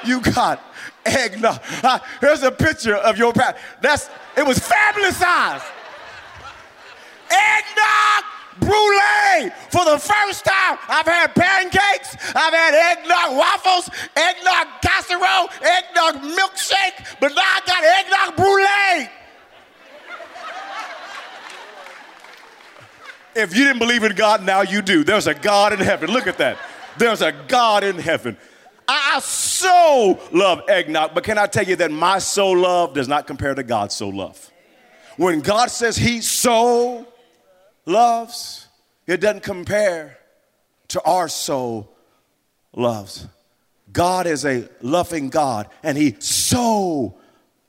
you 0.06 0.22
got 0.22 0.62
eggnog. 1.06 1.60
Here's 2.22 2.44
a 2.44 2.52
picture 2.52 2.96
of 2.96 3.18
your 3.18 3.34
pat. 3.34 3.58
That's 3.82 4.10
it 4.38 4.46
was 4.46 4.60
fabulous 4.60 5.18
size. 5.18 5.62
Eggnog 7.30 8.24
brulee 8.60 9.52
for 9.70 9.86
the 9.86 10.00
first 10.00 10.46
time. 10.46 10.78
I've 10.88 11.06
had 11.06 11.36
pancakes, 11.36 12.16
I've 12.36 12.54
had 12.54 12.74
eggnog 12.74 13.38
waffles, 13.38 13.90
eggnog 14.16 14.68
casserole, 14.82 15.50
eggnog 15.62 16.16
milkshake, 16.38 17.20
but 17.20 17.34
now 17.36 17.42
I 17.42 17.62
got 17.66 17.84
eggnog 17.84 18.36
brulee. 18.36 19.10
If 23.40 23.56
you 23.56 23.66
didn't 23.66 23.80
believe 23.80 24.04
in 24.04 24.16
God, 24.16 24.46
now 24.46 24.62
you 24.62 24.82
do. 24.82 25.04
There's 25.04 25.28
a 25.28 25.34
God 25.34 25.74
in 25.74 25.80
heaven. 25.80 26.10
Look 26.12 26.28
at 26.28 26.38
that. 26.38 26.58
There's 26.98 27.22
a 27.22 27.32
God 27.48 27.84
in 27.84 27.98
heaven. 27.98 28.38
I 28.88 29.20
so 29.20 30.20
love 30.32 30.68
eggnog, 30.68 31.14
but 31.14 31.24
can 31.24 31.38
I 31.38 31.46
tell 31.46 31.64
you 31.64 31.76
that 31.78 31.92
my 31.92 32.18
so 32.18 32.50
love 32.50 32.96
does 32.96 33.08
not 33.08 33.28
compare 33.28 33.54
to 33.54 33.64
God's 33.64 33.94
so 33.94 34.10
love? 34.10 34.52
When 35.16 35.42
God 35.42 35.70
says 35.70 35.96
He 35.96 36.22
so 36.22 37.08
loves, 37.86 38.68
it 39.06 39.22
doesn't 39.22 39.44
compare 39.44 40.18
to 40.90 41.02
our 41.04 41.28
so 41.28 41.90
loves. 42.74 43.28
God 43.92 44.28
is 44.28 44.46
a 44.46 44.68
loving 44.82 45.30
God, 45.30 45.68
and 45.84 45.98
He 45.98 46.16
so 46.20 47.18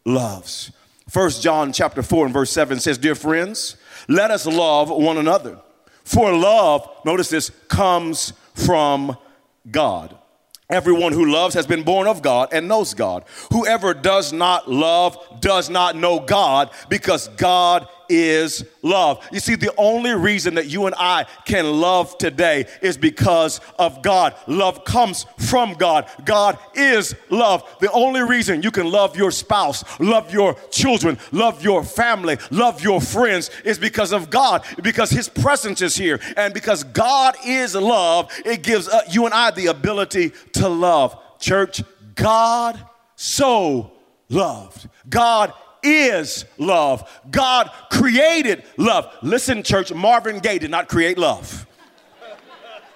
loves. 0.05 0.73
First 1.09 1.43
John 1.43 1.73
chapter 1.73 2.03
4 2.03 2.27
and 2.27 2.35
verse 2.35 2.51
7 2.51 2.79
says, 2.79 2.97
Dear 2.97 3.15
friends, 3.15 3.77
let 4.09 4.31
us 4.31 4.47
love 4.47 4.91
one 4.91 5.19
another. 5.19 5.59
For 6.05 6.33
love, 6.33 6.89
notice 7.05 7.29
this, 7.29 7.51
comes 7.69 8.33
from 8.55 9.17
God. 9.71 10.17
Everyone 10.71 11.13
who 11.13 11.27
loves 11.27 11.55
has 11.55 11.67
been 11.67 11.83
born 11.83 12.07
of 12.07 12.23
God 12.23 12.51
and 12.53 12.69
knows 12.69 12.95
God. 12.95 13.25
Whoever 13.53 13.93
does 13.93 14.33
not 14.33 14.71
love 14.71 15.41
does 15.41 15.69
not 15.69 15.97
know 15.97 16.21
God 16.21 16.71
because 16.89 17.27
God 17.29 17.89
is 18.11 18.65
love. 18.83 19.27
You 19.33 19.41
see, 19.41 19.55
the 19.55 19.73
only 19.79 20.13
reason 20.13 20.55
that 20.57 20.67
you 20.67 20.87
and 20.87 20.95
I 20.99 21.27
can 21.47 21.81
love 21.81 22.19
today 22.19 22.67
is 22.83 22.97
because 22.97 23.61
of 23.79 24.03
God. 24.03 24.35
Love 24.47 24.85
comes 24.85 25.25
from 25.39 25.75
God. 25.75 26.11
God 26.25 26.59
is 26.75 27.15
love. 27.31 27.63
The 27.81 27.91
only 27.93 28.23
reason 28.23 28.63
you 28.63 28.71
can 28.71 28.91
love 28.91 29.17
your 29.17 29.31
spouse, 29.31 29.85
love 30.01 30.33
your 30.33 30.55
children, 30.71 31.19
love 31.31 31.63
your 31.63 31.85
family, 31.85 32.37
love 32.51 32.83
your 32.83 33.01
friends 33.01 33.51
is 33.65 33.79
because 33.79 34.13
of 34.13 34.29
God, 34.29 34.65
because 34.83 35.11
His 35.11 35.29
presence 35.29 35.81
is 35.81 35.97
here. 35.97 36.21
And 36.37 36.53
because 36.53 36.83
God 36.83 37.37
is 37.47 37.75
love, 37.75 38.31
it 38.45 38.63
gives 38.63 38.89
uh, 38.89 39.03
you 39.09 39.25
and 39.27 39.35
I 39.35 39.53
the 39.53 39.67
ability 39.67 40.33
to 40.55 40.69
love. 40.69 41.17
Church, 41.39 41.83
God 42.17 42.79
so 43.15 43.93
loved. 44.29 44.89
God 45.09 45.53
is 45.83 46.45
love. 46.59 47.09
God 47.31 47.71
created 47.91 48.65
love. 48.77 49.13
Listen, 49.23 49.63
church, 49.63 49.93
Marvin 49.93 50.39
Gaye 50.39 50.59
did 50.59 50.71
not 50.71 50.89
create 50.89 51.19
love. 51.19 51.67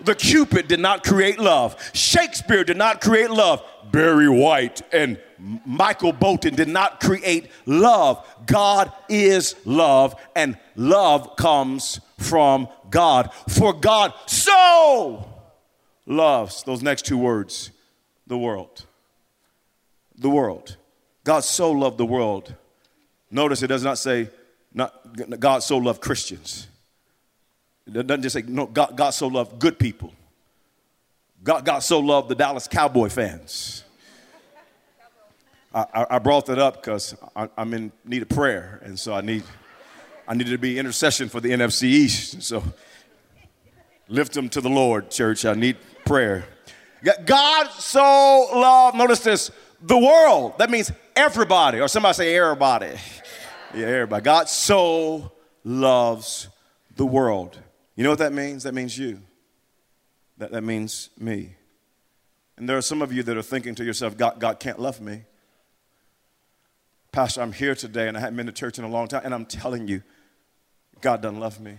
The 0.01 0.15
Cupid 0.15 0.69
did 0.69 0.81
not 0.81 1.03
create 1.03 1.39
love. 1.39 1.77
Shakespeare 1.95 2.63
did 2.63 2.77
not 2.77 3.01
create 3.01 3.31
love. 3.31 3.65
Barry 3.91 4.29
White 4.29 4.83
and 4.93 5.19
Michael 5.65 6.13
Bolton 6.13 6.55
did 6.55 6.69
not 6.69 7.01
create 7.01 7.51
love. 7.65 8.27
God 8.47 8.93
is 9.09 9.55
love, 9.65 10.15
and 10.37 10.59
love 10.77 11.37
comes 11.37 12.01
from 12.19 12.69
God. 12.91 13.31
For 13.49 13.73
God 13.73 14.13
so 14.27 15.27
loves, 16.07 16.63
those 16.65 16.83
next 16.83 17.07
two 17.07 17.19
words, 17.19 17.71
the 18.27 18.39
world. 18.39 18.87
The 20.17 20.31
world. 20.31 20.77
God 21.25 21.45
so 21.45 21.73
loved 21.73 21.99
the 21.99 22.07
world 22.07 22.55
Notice 23.35 23.65
it 23.65 23.67
does 23.67 23.83
not 23.83 23.99
say, 23.99 24.29
not, 24.73 25.41
God 25.41 25.65
so 25.65 25.77
loved 25.79 26.01
Christians. 26.01 26.69
It 27.85 28.07
doesn't 28.07 28.23
just 28.23 28.35
say, 28.35 28.43
no, 28.47 28.67
God, 28.67 28.97
God 28.97 29.11
so 29.11 29.27
loved 29.27 29.59
good 29.59 29.77
people. 29.77 30.13
God, 31.43 31.65
God 31.65 31.81
so 31.81 31.99
loved 31.99 32.29
the 32.29 32.37
Dallas 32.37 32.69
Cowboy 32.69 33.09
fans. 33.09 33.83
I, 35.75 36.07
I 36.11 36.19
brought 36.21 36.47
that 36.47 36.61
up 36.61 36.75
because 36.75 37.17
I'm 37.35 37.75
in 37.75 37.91
need 38.05 38.23
of 38.23 38.29
prayer, 38.29 38.81
and 38.85 38.97
so 38.97 39.13
I 39.13 39.21
need 39.21 39.43
I 40.29 40.35
needed 40.35 40.53
to 40.53 40.59
be 40.59 40.79
intercession 40.79 41.29
for 41.29 41.41
the 41.41 41.51
NFC 41.51 41.83
East. 41.83 42.41
So 42.41 42.63
lift 44.07 44.33
them 44.33 44.49
to 44.51 44.61
the 44.61 44.71
Lord, 44.71 45.11
church. 45.11 45.45
I 45.45 45.55
need 45.55 45.77
prayer. 46.07 46.45
God 47.27 47.69
so 47.73 48.01
loved, 48.55 48.97
notice 48.97 49.19
this, 49.25 49.51
the 49.83 49.99
world. 49.99 50.57
That 50.59 50.71
means 50.71 50.93
everybody, 51.17 51.81
or 51.81 51.89
somebody 51.89 52.15
say 52.15 52.37
everybody. 52.37 52.93
Yeah, 53.75 53.87
everybody. 53.87 54.23
God 54.23 54.49
so 54.49 55.33
loves 55.65 56.49
the 56.95 57.05
world. 57.05 57.59
You 57.97 58.05
know 58.05 58.11
what 58.11 58.21
that 58.21 58.33
means? 58.33 58.63
That 58.63 58.73
means 58.73 58.97
you. 58.97 59.21
That, 60.39 60.53
that 60.53 60.63
means 60.63 61.11
me. 61.19 61.57
And 62.57 62.69
there 62.69 62.77
are 62.77 62.83
some 62.83 63.03
of 63.03 63.13
you 63.13 63.25
that 63.25 63.37
are 63.37 63.43
thinking 63.43 63.75
to 63.75 63.85
yourself, 63.85 64.17
God, 64.17 64.39
God 64.39 64.61
can't 64.61 64.79
love 64.79 65.01
me. 65.01 65.23
Pastor, 67.11 67.43
I'm 67.43 67.53
here 67.53 67.75
today 67.75 68.07
and 68.07 68.17
I 68.17 68.21
haven't 68.21 68.37
been 68.37 68.47
to 68.47 68.53
church 68.53 68.79
in 68.79 68.85
a 68.85 68.89
long 68.89 69.09
time, 69.09 69.23
and 69.25 69.35
I'm 69.35 69.47
telling 69.47 69.89
you, 69.89 70.03
God 71.01 71.21
doesn't 71.21 71.41
love 71.41 71.61
me. 71.61 71.73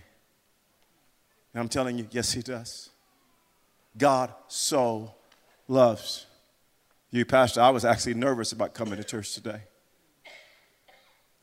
And 1.54 1.62
I'm 1.62 1.70
telling 1.70 1.98
you, 1.98 2.08
yes, 2.12 2.34
He 2.34 2.42
does. 2.42 2.90
God 3.98 4.34
so 4.50 5.14
loves 5.70 6.26
you, 7.10 7.24
Pastor. 7.24 7.62
I 7.62 7.70
was 7.70 7.86
actually 7.86 8.16
nervous 8.16 8.52
about 8.52 8.74
coming 8.74 8.98
to 8.98 9.04
church 9.04 9.34
today. 9.34 9.62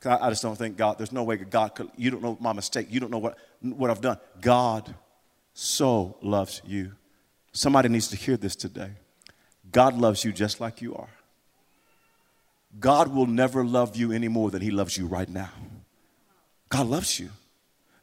I, 0.04 0.30
just 0.30 0.42
don't 0.42 0.56
think 0.56 0.76
God, 0.76 0.98
there's 0.98 1.12
no 1.12 1.22
way 1.22 1.36
God 1.36 1.74
could, 1.74 1.90
you 1.96 2.10
don't 2.10 2.22
know 2.22 2.36
my 2.40 2.52
mistake. 2.52 2.88
You 2.90 3.00
don't 3.00 3.10
know 3.10 3.18
what, 3.18 3.38
what 3.60 3.90
I've 3.90 4.00
done. 4.00 4.18
God 4.40 4.94
so 5.54 6.16
loves 6.22 6.62
you. 6.64 6.92
Somebody 7.52 7.88
needs 7.88 8.08
to 8.08 8.16
hear 8.16 8.36
this 8.36 8.56
today. 8.56 8.90
God 9.70 9.96
loves 9.96 10.24
you 10.24 10.32
just 10.32 10.60
like 10.60 10.82
you 10.82 10.94
are. 10.94 11.08
God 12.80 13.14
will 13.14 13.26
never 13.26 13.64
love 13.64 13.96
you 13.96 14.12
any 14.12 14.28
more 14.28 14.50
than 14.50 14.62
He 14.62 14.70
loves 14.70 14.96
you 14.96 15.06
right 15.06 15.28
now. 15.28 15.50
God 16.68 16.86
loves 16.86 17.20
you. 17.20 17.30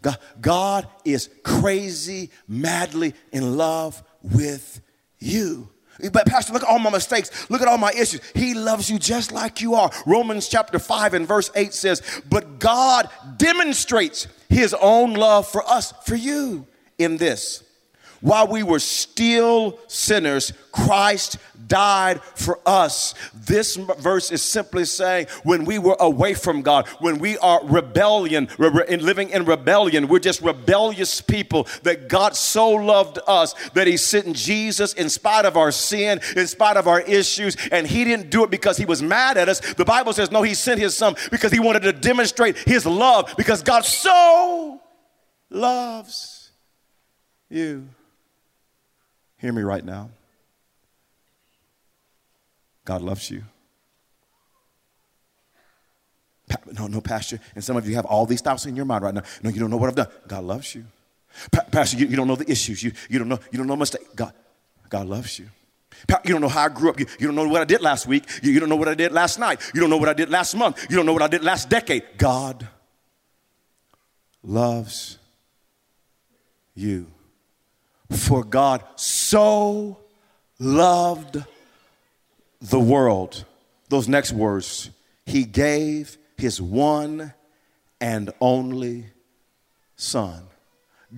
God, 0.01 0.17
God 0.39 0.87
is 1.03 1.29
crazy, 1.43 2.29
madly 2.47 3.13
in 3.31 3.57
love 3.57 4.01
with 4.21 4.81
you. 5.17 5.69
But 6.11 6.25
Pastor, 6.25 6.53
look 6.53 6.63
at 6.63 6.69
all 6.69 6.79
my 6.79 6.89
mistakes. 6.89 7.49
Look 7.49 7.61
at 7.61 7.67
all 7.67 7.77
my 7.77 7.91
issues. 7.91 8.21
He 8.33 8.53
loves 8.53 8.89
you 8.89 8.99
just 8.99 9.31
like 9.31 9.61
you 9.61 9.75
are. 9.75 9.91
Romans 10.05 10.47
chapter 10.47 10.79
5 10.79 11.13
and 11.13 11.27
verse 11.27 11.51
8 11.55 11.73
says, 11.73 12.01
But 12.29 12.59
God 12.59 13.09
demonstrates 13.37 14.27
his 14.49 14.73
own 14.73 15.13
love 15.13 15.47
for 15.47 15.67
us, 15.67 15.93
for 16.05 16.15
you, 16.15 16.67
in 16.97 17.17
this 17.17 17.63
while 18.21 18.47
we 18.47 18.63
were 18.63 18.79
still 18.79 19.79
sinners, 19.87 20.53
Christ 20.71 21.37
died 21.69 22.21
for 22.35 22.59
us. 22.65 23.13
This 23.33 23.75
verse 23.75 24.31
is 24.31 24.41
simply 24.41 24.85
saying 24.85 25.27
when 25.43 25.63
we 25.63 25.79
were 25.79 25.95
away 25.99 26.33
from 26.33 26.61
God, 26.61 26.87
when 26.99 27.19
we 27.19 27.37
are 27.37 27.63
rebellion, 27.65 28.49
living 28.57 29.29
in 29.29 29.45
rebellion, 29.45 30.07
we're 30.07 30.19
just 30.19 30.41
rebellious 30.41 31.21
people 31.21 31.67
that 31.83 32.09
God 32.09 32.35
so 32.35 32.69
loved 32.71 33.19
us 33.27 33.53
that 33.69 33.87
he 33.87 33.95
sent 33.95 34.35
Jesus 34.35 34.93
in 34.93 35.09
spite 35.09 35.45
of 35.45 35.55
our 35.55 35.71
sin, 35.71 36.19
in 36.35 36.47
spite 36.47 36.75
of 36.75 36.87
our 36.87 37.01
issues, 37.01 37.55
and 37.71 37.87
he 37.87 38.03
didn't 38.03 38.29
do 38.29 38.43
it 38.43 38.49
because 38.49 38.77
he 38.77 38.85
was 38.85 39.01
mad 39.01 39.37
at 39.37 39.47
us. 39.47 39.59
The 39.75 39.85
Bible 39.85 40.11
says 40.11 40.31
no, 40.31 40.41
he 40.41 40.55
sent 40.55 40.79
his 40.79 40.97
son 40.97 41.15
because 41.31 41.51
he 41.51 41.59
wanted 41.59 41.83
to 41.83 41.93
demonstrate 41.93 42.57
his 42.57 42.85
love 42.85 43.33
because 43.37 43.61
God 43.63 43.85
so 43.85 44.81
loves 45.49 46.51
you. 47.49 47.87
Hear 49.39 49.53
me 49.53 49.61
right 49.61 49.83
now. 49.83 50.09
God 52.85 53.01
loves 53.01 53.29
you. 53.29 53.43
No, 56.73 56.87
no, 56.87 57.01
Pastor. 57.01 57.39
And 57.55 57.63
some 57.63 57.77
of 57.77 57.87
you 57.87 57.95
have 57.95 58.05
all 58.05 58.25
these 58.25 58.41
thoughts 58.41 58.65
in 58.65 58.75
your 58.75 58.85
mind 58.85 59.03
right 59.03 59.13
now. 59.13 59.23
No, 59.43 59.49
you 59.49 59.59
don't 59.59 59.69
know 59.69 59.77
what 59.77 59.89
I've 59.89 59.95
done. 59.95 60.07
God 60.27 60.43
loves 60.43 60.73
you. 60.73 60.85
Pa- 61.51 61.65
Pastor, 61.71 61.97
you, 61.97 62.07
you 62.07 62.15
don't 62.15 62.27
know 62.27 62.35
the 62.35 62.49
issues. 62.49 62.81
You, 62.81 62.91
you 63.07 63.19
don't 63.19 63.27
know, 63.27 63.39
you 63.51 63.57
don't 63.57 63.67
know 63.67 63.75
mistake. 63.75 64.15
God, 64.15 64.33
God 64.89 65.07
loves 65.07 65.37
you. 65.37 65.47
You 66.25 66.31
don't 66.31 66.41
know 66.41 66.47
how 66.47 66.65
I 66.65 66.69
grew 66.69 66.89
up. 66.89 66.99
You, 66.99 67.05
you 67.19 67.27
don't 67.27 67.35
know 67.35 67.47
what 67.47 67.61
I 67.61 67.65
did 67.65 67.81
last 67.81 68.07
week. 68.07 68.25
You, 68.41 68.51
you 68.51 68.59
don't 68.59 68.69
know 68.69 68.75
what 68.75 68.87
I 68.87 68.95
did 68.95 69.11
last 69.11 69.37
night. 69.37 69.61
You 69.73 69.81
don't 69.81 69.89
know 69.89 69.97
what 69.97 70.09
I 70.09 70.13
did 70.13 70.29
last 70.29 70.55
month. 70.55 70.87
You 70.89 70.95
don't 70.95 71.05
know 71.05 71.13
what 71.13 71.21
I 71.21 71.27
did 71.27 71.43
last 71.43 71.69
decade. 71.69 72.03
God 72.17 72.67
loves 74.41 75.17
you. 76.73 77.07
For 78.11 78.43
God 78.43 78.83
so 78.95 79.97
loved 80.59 81.43
the 82.61 82.79
world. 82.79 83.45
Those 83.89 84.07
next 84.07 84.33
words, 84.33 84.89
He 85.25 85.43
gave 85.45 86.17
His 86.37 86.61
one 86.61 87.33
and 88.01 88.31
only 88.41 89.05
Son. 89.95 90.43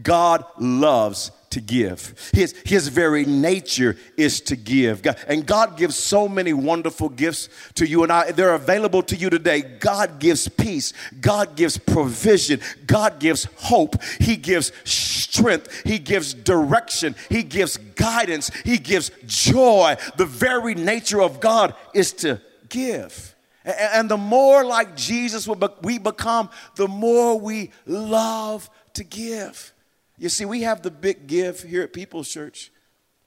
God 0.03 0.45
loves 0.57 1.31
to 1.51 1.59
give. 1.59 2.31
His, 2.33 2.55
his 2.65 2.87
very 2.87 3.25
nature 3.25 3.97
is 4.17 4.41
to 4.41 4.55
give. 4.55 5.05
and 5.27 5.45
God 5.45 5.77
gives 5.77 5.95
so 5.95 6.27
many 6.27 6.53
wonderful 6.53 7.09
gifts 7.09 7.49
to 7.75 7.85
you 7.85 8.03
and 8.03 8.11
I. 8.11 8.31
They're 8.31 8.53
available 8.53 9.03
to 9.03 9.15
you 9.15 9.29
today. 9.29 9.61
God 9.61 10.19
gives 10.19 10.47
peace. 10.47 10.93
God 11.19 11.55
gives 11.55 11.77
provision. 11.77 12.61
God 12.87 13.19
gives 13.19 13.47
hope. 13.57 14.01
He 14.19 14.37
gives 14.37 14.71
strength. 14.85 15.83
He 15.83 15.99
gives 15.99 16.33
direction. 16.33 17.15
He 17.29 17.43
gives 17.43 17.77
guidance. 17.77 18.49
He 18.63 18.77
gives 18.77 19.11
joy. 19.25 19.97
The 20.17 20.25
very 20.25 20.73
nature 20.73 21.21
of 21.21 21.41
God 21.41 21.75
is 21.93 22.13
to 22.13 22.39
give. 22.69 23.35
And 23.63 24.09
the 24.09 24.17
more 24.17 24.63
like 24.63 24.95
Jesus 24.95 25.47
we 25.81 25.99
become, 25.99 26.49
the 26.77 26.87
more 26.87 27.37
we 27.37 27.71
love 27.85 28.69
to 28.93 29.03
give. 29.03 29.73
You 30.21 30.29
see, 30.29 30.45
we 30.45 30.61
have 30.61 30.83
the 30.83 30.91
big 30.91 31.25
give 31.25 31.63
here 31.63 31.81
at 31.81 31.93
People's 31.93 32.29
Church 32.29 32.71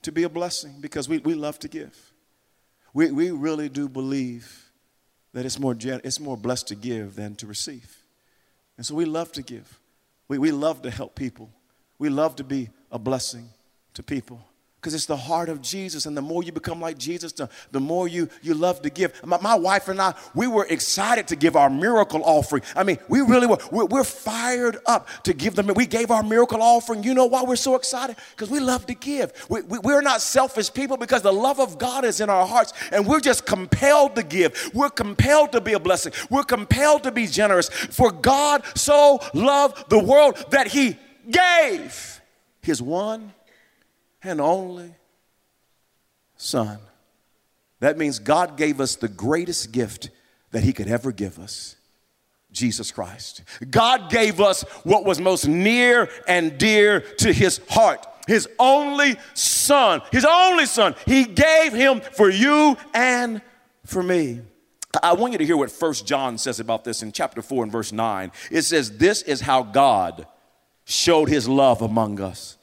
to 0.03 0.13
be 0.13 0.23
a 0.23 0.29
blessing 0.29 0.77
because 0.81 1.09
we, 1.09 1.19
we 1.19 1.35
love 1.35 1.59
to 1.59 1.69
give. 1.69 2.13
We, 2.93 3.11
we 3.11 3.33
really 3.33 3.69
do 3.69 3.89
believe 3.89 4.71
that 5.33 5.45
it's 5.45 5.59
more, 5.59 5.75
it's 5.77 6.21
more 6.21 6.37
blessed 6.37 6.69
to 6.69 6.77
give 6.77 7.17
than 7.17 7.35
to 7.35 7.49
receive. 7.49 8.05
And 8.77 8.87
so 8.87 8.95
we 8.95 9.07
love 9.07 9.33
to 9.33 9.43
give. 9.43 9.81
We, 10.29 10.39
we 10.39 10.53
love 10.53 10.83
to 10.83 10.91
help 10.93 11.17
people. 11.17 11.51
We 11.99 12.11
love 12.11 12.37
to 12.37 12.45
be 12.45 12.71
a 12.93 12.99
blessing 13.01 13.49
to 13.95 14.05
people 14.05 14.41
because 14.85 14.93
it's 14.93 15.07
the 15.07 15.17
heart 15.17 15.49
of 15.49 15.63
Jesus. 15.63 16.05
And 16.05 16.15
the 16.15 16.21
more 16.21 16.43
you 16.43 16.53
become 16.53 16.79
like 16.79 16.99
Jesus, 16.99 17.33
the, 17.33 17.49
the 17.73 17.81
more 17.81 18.07
you, 18.07 18.29
you 18.43 18.53
love 18.53 18.83
to 18.83 18.91
give. 18.91 19.19
My, 19.25 19.41
my, 19.41 19.55
wife 19.55 19.89
and 19.89 19.99
I, 19.99 20.13
we 20.35 20.47
were 20.47 20.67
excited 20.67 21.27
to 21.29 21.37
give 21.37 21.57
our 21.57 21.71
miracle 21.71 22.23
offering. 22.23 22.63
I 22.77 22.83
mean, 22.83 22.99
we 23.09 23.23
really 23.23 23.47
were. 23.47 23.57
We're, 23.73 23.87
we're 23.87 24.05
fired 24.05 24.77
up 24.85 25.09
to 25.23 25.33
give 25.33 25.55
them. 25.55 25.69
We 25.69 25.87
gave 25.87 26.11
our 26.11 26.23
miracle 26.23 26.63
offering. 26.63 27.03
You 27.03 27.15
know 27.15 27.25
why 27.25 27.45
we're 27.45 27.57
so 27.57 27.77
excited? 27.77 28.17
Because 28.33 28.51
we 28.51 28.61
love 28.61 28.85
to 28.85 28.95
give. 28.95 29.33
We, 29.49 29.63
we, 29.63 29.79
we're 29.79 30.03
not 30.03 30.21
selfish 30.21 30.71
people 30.71 30.99
because 30.99 31.23
the 31.23 31.33
love 31.33 31.61
of 31.61 31.79
God 31.79 32.05
is 32.05 32.21
in 32.21 32.29
our 32.29 32.47
hearts 32.47 32.75
and 32.93 33.07
we're 33.07 33.21
just 33.21 33.47
compelled 33.47 34.17
to 34.17 34.23
give. 34.23 34.71
We're 34.75 34.91
compelled 34.91 35.53
to 35.53 35.63
be 35.63 35.73
a 35.73 35.81
blessing. 35.81 36.13
We're 36.29 36.45
compelled 36.45 37.05
to 37.05 37.11
be 37.11 37.27
generous. 37.27 37.71
For 37.71 38.13
God 38.13 38.65
so 38.77 39.21
loved 39.33 39.89
the 39.89 39.99
world 39.99 40.45
that 40.51 40.67
he 40.67 40.99
gave 41.31 42.21
his 42.61 42.83
one 42.83 43.33
and 44.25 44.41
only 44.41 44.95
Son. 46.37 46.79
That 47.81 47.97
means 47.99 48.19
God 48.19 48.57
gave 48.57 48.81
us 48.81 48.97
the 48.97 49.09
greatest 49.09 49.73
gift 49.73 50.11
that 50.51 50.63
He 50.63 50.73
could 50.73 50.89
ever 50.89 51.13
give 51.13 51.39
us 51.39 51.77
Jesus 52.51 52.91
Christ. 52.91 53.43
God 53.71 54.11
gave 54.11 54.41
us 54.41 54.63
what 54.85 55.05
was 55.05 55.21
most 55.21 55.47
near 55.47 56.09
and 56.27 56.59
dear 56.59 57.01
to 57.19 57.33
His 57.33 57.61
heart. 57.69 58.07
His 58.27 58.49
only 58.59 59.17
son, 59.35 60.01
his 60.11 60.25
only 60.25 60.67
son. 60.67 60.95
He 61.07 61.25
gave 61.25 61.73
him 61.73 62.01
for 62.01 62.31
you 62.31 62.77
and 62.95 63.43
for 63.85 64.03
me. 64.03 64.41
I 65.03 65.13
want 65.13 65.33
you 65.33 65.39
to 65.39 65.45
hear 65.45 65.57
what 65.57 65.71
First 65.71 66.07
John 66.07 66.39
says 66.39 66.61
about 66.61 66.85
this 66.85 67.03
in 67.03 67.13
chapter 67.13 67.43
4 67.43 67.65
and 67.65 67.73
verse 67.73 67.93
9. 67.93 68.33
It 68.51 68.63
says, 68.63 68.97
This 68.97 69.23
is 69.23 69.43
how 69.43 69.63
God 69.63 70.27
showed 70.85 71.29
his 71.29 71.49
love 71.49 71.83
among 71.83 72.21
us. 72.21 72.57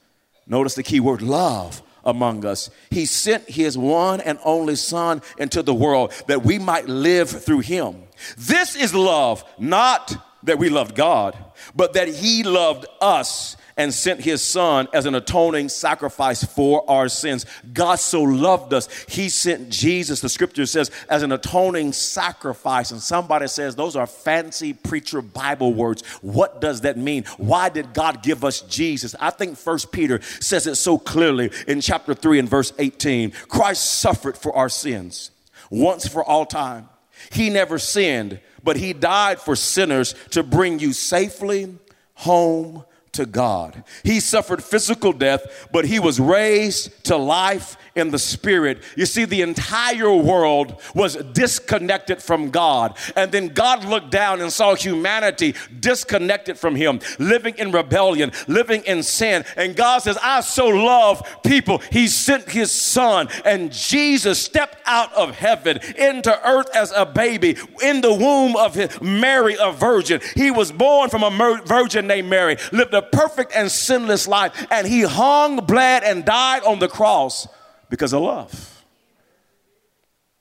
Notice 0.52 0.76
the 0.76 0.84
key 0.84 1.00
word 1.00 1.22
love 1.22 1.82
among 2.04 2.46
us. 2.46 2.70
He 2.90 3.06
sent 3.06 3.50
his 3.50 3.78
one 3.78 4.20
and 4.20 4.38
only 4.44 4.76
Son 4.76 5.22
into 5.38 5.64
the 5.64 5.74
world 5.74 6.12
that 6.28 6.44
we 6.44 6.60
might 6.60 6.90
live 6.90 7.30
through 7.30 7.62
him. 7.62 8.04
This 8.38 8.76
is 8.76 8.94
love, 8.94 9.46
not 9.58 10.14
that 10.44 10.60
we 10.60 10.68
loved 10.68 10.94
God, 10.94 11.38
but 11.76 11.94
that 11.94 12.08
he 12.08 12.44
loved 12.44 12.86
us 13.00 13.58
and 13.78 13.94
sent 13.94 14.20
his 14.22 14.42
son 14.42 14.88
as 14.94 15.06
an 15.06 15.16
atoning 15.16 15.70
sacrifice 15.70 16.44
for 16.44 16.90
our 16.90 17.10
sins. 17.10 17.46
God 17.74 17.96
so 17.96 18.22
loved 18.22 18.74
us, 18.74 18.88
he 19.08 19.30
sent 19.30 19.70
Jesus, 19.70 20.22
the 20.22 20.30
scripture 20.30 20.66
says, 20.66 20.92
as 21.10 21.24
an 21.24 21.32
atoning 21.32 21.94
sacrifice. 21.94 22.92
And 22.92 23.02
somebody 23.02 23.48
says, 23.48 23.76
those 23.76 23.96
are 23.96 24.08
fancy 24.08 24.74
preacher 24.74 25.22
Bible 25.22 25.74
words. 25.74 26.06
What 26.22 26.62
does 26.62 26.82
that 26.82 26.98
mean? 26.98 27.24
Why 27.38 27.70
did 27.70 27.94
God 27.94 28.24
give 28.24 28.44
us 28.44 28.62
Jesus? 28.62 29.16
I 29.20 29.30
think 29.30 29.58
First 29.58 29.92
Peter 29.92 30.22
says 30.40 30.68
it 30.68 30.76
so 30.76 30.98
clearly 30.98 31.52
in 31.68 31.82
chapter 31.82 32.14
3 32.14 32.40
and 32.40 32.50
verse 32.50 32.74
18. 32.78 33.32
Christ 33.48 34.00
suffered 34.00 34.38
for 34.38 34.56
our 34.56 34.70
sins 34.70 35.32
once 35.70 36.08
for 36.08 36.24
all 36.24 36.46
time. 36.46 36.90
He 37.30 37.50
never 37.50 37.78
sinned, 37.78 38.40
but 38.64 38.78
he 38.78 38.94
died 38.94 39.40
for 39.40 39.56
sinners 39.56 40.16
to 40.32 40.44
bring 40.44 40.80
you 40.80 40.94
safely 40.94 41.76
home 42.16 42.86
to 43.14 43.26
God. 43.26 43.84
He 44.04 44.20
suffered 44.20 44.64
physical 44.64 45.12
death, 45.14 45.68
but 45.72 45.86
he 45.86 46.00
was 46.00 46.20
raised 46.20 47.04
to 47.06 47.18
life 47.18 47.76
in 47.96 48.12
the 48.12 48.20
spirit. 48.20 48.84
You 48.96 49.06
see, 49.06 49.26
the 49.26 49.42
entire 49.42 50.14
world 50.14 50.82
was 50.96 51.16
disconnected 51.16 52.22
from 52.22 52.50
God. 52.50 52.98
And 53.16 53.32
then 53.32 53.50
God 53.50 53.86
looked 53.86 54.12
down 54.12 54.42
and 54.42 54.52
saw 54.52 54.76
humanity 54.76 55.56
disconnected 55.80 56.58
from 56.58 56.76
him, 56.76 57.00
living 57.20 57.56
in 57.58 57.72
rebellion, 57.72 58.32
living 58.48 58.84
in 58.84 59.04
sin. 59.04 59.44
And 59.58 59.76
God 59.76 60.00
says, 60.00 60.18
I 60.22 60.42
so 60.42 60.68
love 60.68 61.40
people. 61.44 61.80
He 61.92 62.08
sent 62.08 62.50
his 62.50 62.72
son, 62.72 63.28
and 63.46 63.72
Jesus 63.72 64.42
stepped 64.42 64.78
out 64.86 65.14
of 65.14 65.36
heaven 65.36 65.80
into 65.98 66.48
earth 66.48 66.70
as 66.76 66.92
a 66.96 67.06
baby 67.06 67.58
in 67.84 68.02
the 68.02 68.14
womb 68.14 68.56
of 68.56 68.76
his, 68.76 69.02
Mary, 69.02 69.56
a 69.60 69.72
virgin. 69.72 70.22
He 70.36 70.52
was 70.52 70.72
born 70.72 71.10
from 71.10 71.24
a 71.24 71.62
virgin 71.66 72.08
named 72.08 72.30
Mary, 72.30 72.58
lived 72.72 72.94
a 72.94 73.02
perfect 73.02 73.52
and 73.56 73.72
sinless 73.72 74.28
life, 74.28 74.68
and 74.72 74.88
he 74.88 75.02
hung, 75.02 75.58
bled, 75.58 76.04
and 76.04 76.24
died 76.26 76.64
on 76.64 76.80
the 76.80 76.88
cross 76.88 77.48
because 77.92 78.14
of 78.14 78.22
love. 78.22 78.84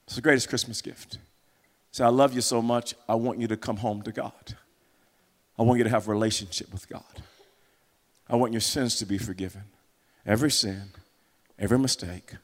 It's 0.06 0.14
the 0.14 0.22
greatest 0.22 0.48
Christmas 0.48 0.80
gift. 0.80 1.18
Say, 1.90 2.04
I 2.04 2.08
love 2.08 2.32
you 2.32 2.40
so 2.40 2.62
much, 2.62 2.94
I 3.08 3.16
want 3.16 3.40
you 3.40 3.48
to 3.48 3.56
come 3.56 3.78
home 3.78 4.02
to 4.02 4.12
God. 4.12 4.54
I 5.58 5.62
want 5.64 5.78
you 5.78 5.84
to 5.84 5.90
have 5.90 6.06
relationship 6.06 6.72
with 6.72 6.88
God. 6.88 7.22
I 8.28 8.36
want 8.36 8.52
your 8.52 8.60
sins 8.60 8.96
to 8.96 9.04
be 9.04 9.18
forgiven. 9.18 9.64
Every 10.24 10.50
sin, 10.50 10.90
every 11.58 11.78
mistake, 11.78 12.36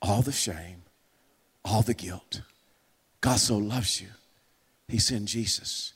all 0.00 0.22
the 0.22 0.32
shame, 0.32 0.82
all 1.62 1.82
the 1.82 1.94
guilt. 1.94 2.40
God 3.20 3.38
so 3.38 3.58
loves 3.58 4.00
you, 4.00 4.08
He 4.88 4.98
sent 4.98 5.26
Jesus. 5.26 5.92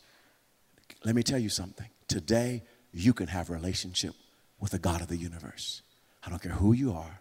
Let 1.03 1.14
me 1.14 1.23
tell 1.23 1.38
you 1.38 1.49
something. 1.49 1.88
Today, 2.09 2.62
you 2.92 3.14
can 3.14 3.29
have 3.29 3.49
a 3.49 3.55
relationship 3.55 4.12
with 4.61 4.73
the 4.73 4.79
God 4.79 5.01
of 5.01 5.09
the 5.09 5.16
universe. 5.16 5.81
I 6.23 6.29
don't 6.29 6.42
care 6.42 6.53
who 6.53 6.75
you 6.75 6.92
are. 6.92 7.20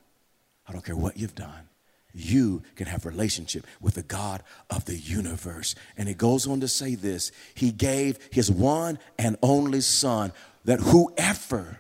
I 0.69 0.71
don't 0.71 0.86
care 0.86 0.95
what 0.95 1.17
you've 1.17 1.36
done. 1.36 1.67
You 2.13 2.62
can 2.75 2.86
have 2.88 3.05
relationship 3.05 3.65
with 3.82 3.95
the 3.95 4.03
God 4.03 4.43
of 4.69 4.86
the 4.86 4.97
universe. 4.97 5.75
And 5.97 6.08
it 6.08 6.17
goes 6.17 6.47
on 6.47 6.60
to 6.62 6.67
say 6.67 6.95
this 6.95 7.32
He 7.55 7.71
gave 7.71 8.19
His 8.32 8.51
one 8.51 8.99
and 9.17 9.36
only 9.41 9.82
Son 9.82 10.32
that 10.65 10.79
whoever 10.79 11.79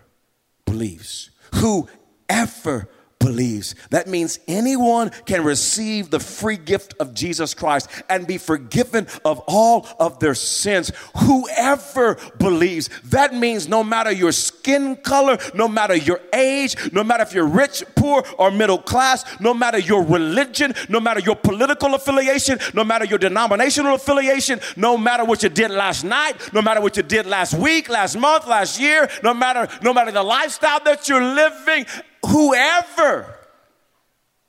believes, 0.65 1.29
whoever 1.55 2.89
believes. 3.19 3.75
That 3.89 4.07
means 4.07 4.39
anyone 4.47 5.11
can 5.25 5.43
receive 5.43 6.09
the 6.09 6.19
free 6.19 6.57
gift 6.57 6.95
of 6.99 7.13
Jesus 7.13 7.53
Christ 7.53 7.89
and 8.09 8.25
be 8.25 8.37
forgiven 8.37 9.07
of 9.25 9.39
all 9.45 9.87
of 9.99 10.19
their 10.19 10.33
sins. 10.33 10.91
Whoever 11.17 12.17
believes. 12.39 12.89
That 13.05 13.35
means 13.35 13.67
no 13.67 13.83
matter 13.83 14.11
your 14.11 14.31
skin 14.59 14.97
color, 14.97 15.37
no 15.53 15.67
matter 15.67 15.95
your 15.95 16.19
age, 16.33 16.75
no 16.91 17.03
matter 17.03 17.23
if 17.23 17.33
you're 17.33 17.47
rich, 17.47 17.83
poor, 17.95 18.23
or 18.37 18.51
middle 18.51 18.77
class, 18.77 19.23
no 19.39 19.53
matter 19.53 19.79
your 19.79 20.03
religion, 20.03 20.73
no 20.89 20.99
matter 20.99 21.21
your 21.21 21.35
political 21.35 21.95
affiliation, 21.95 22.59
no 22.73 22.83
matter 22.83 23.05
your 23.05 23.17
denominational 23.17 23.95
affiliation, 23.95 24.59
no 24.75 24.97
matter 24.97 25.23
what 25.23 25.43
you 25.43 25.49
did 25.49 25.71
last 25.71 26.03
night, 26.03 26.35
no 26.53 26.61
matter 26.61 26.81
what 26.81 26.97
you 26.97 27.03
did 27.03 27.25
last 27.25 27.53
week, 27.53 27.87
last 27.89 28.17
month, 28.17 28.47
last 28.47 28.79
year, 28.79 29.09
no 29.23 29.33
matter 29.33 29.67
no 29.81 29.93
matter 29.93 30.11
the 30.11 30.23
lifestyle 30.23 30.81
that 30.83 31.07
you're 31.07 31.23
living, 31.23 31.85
whoever 32.25 33.35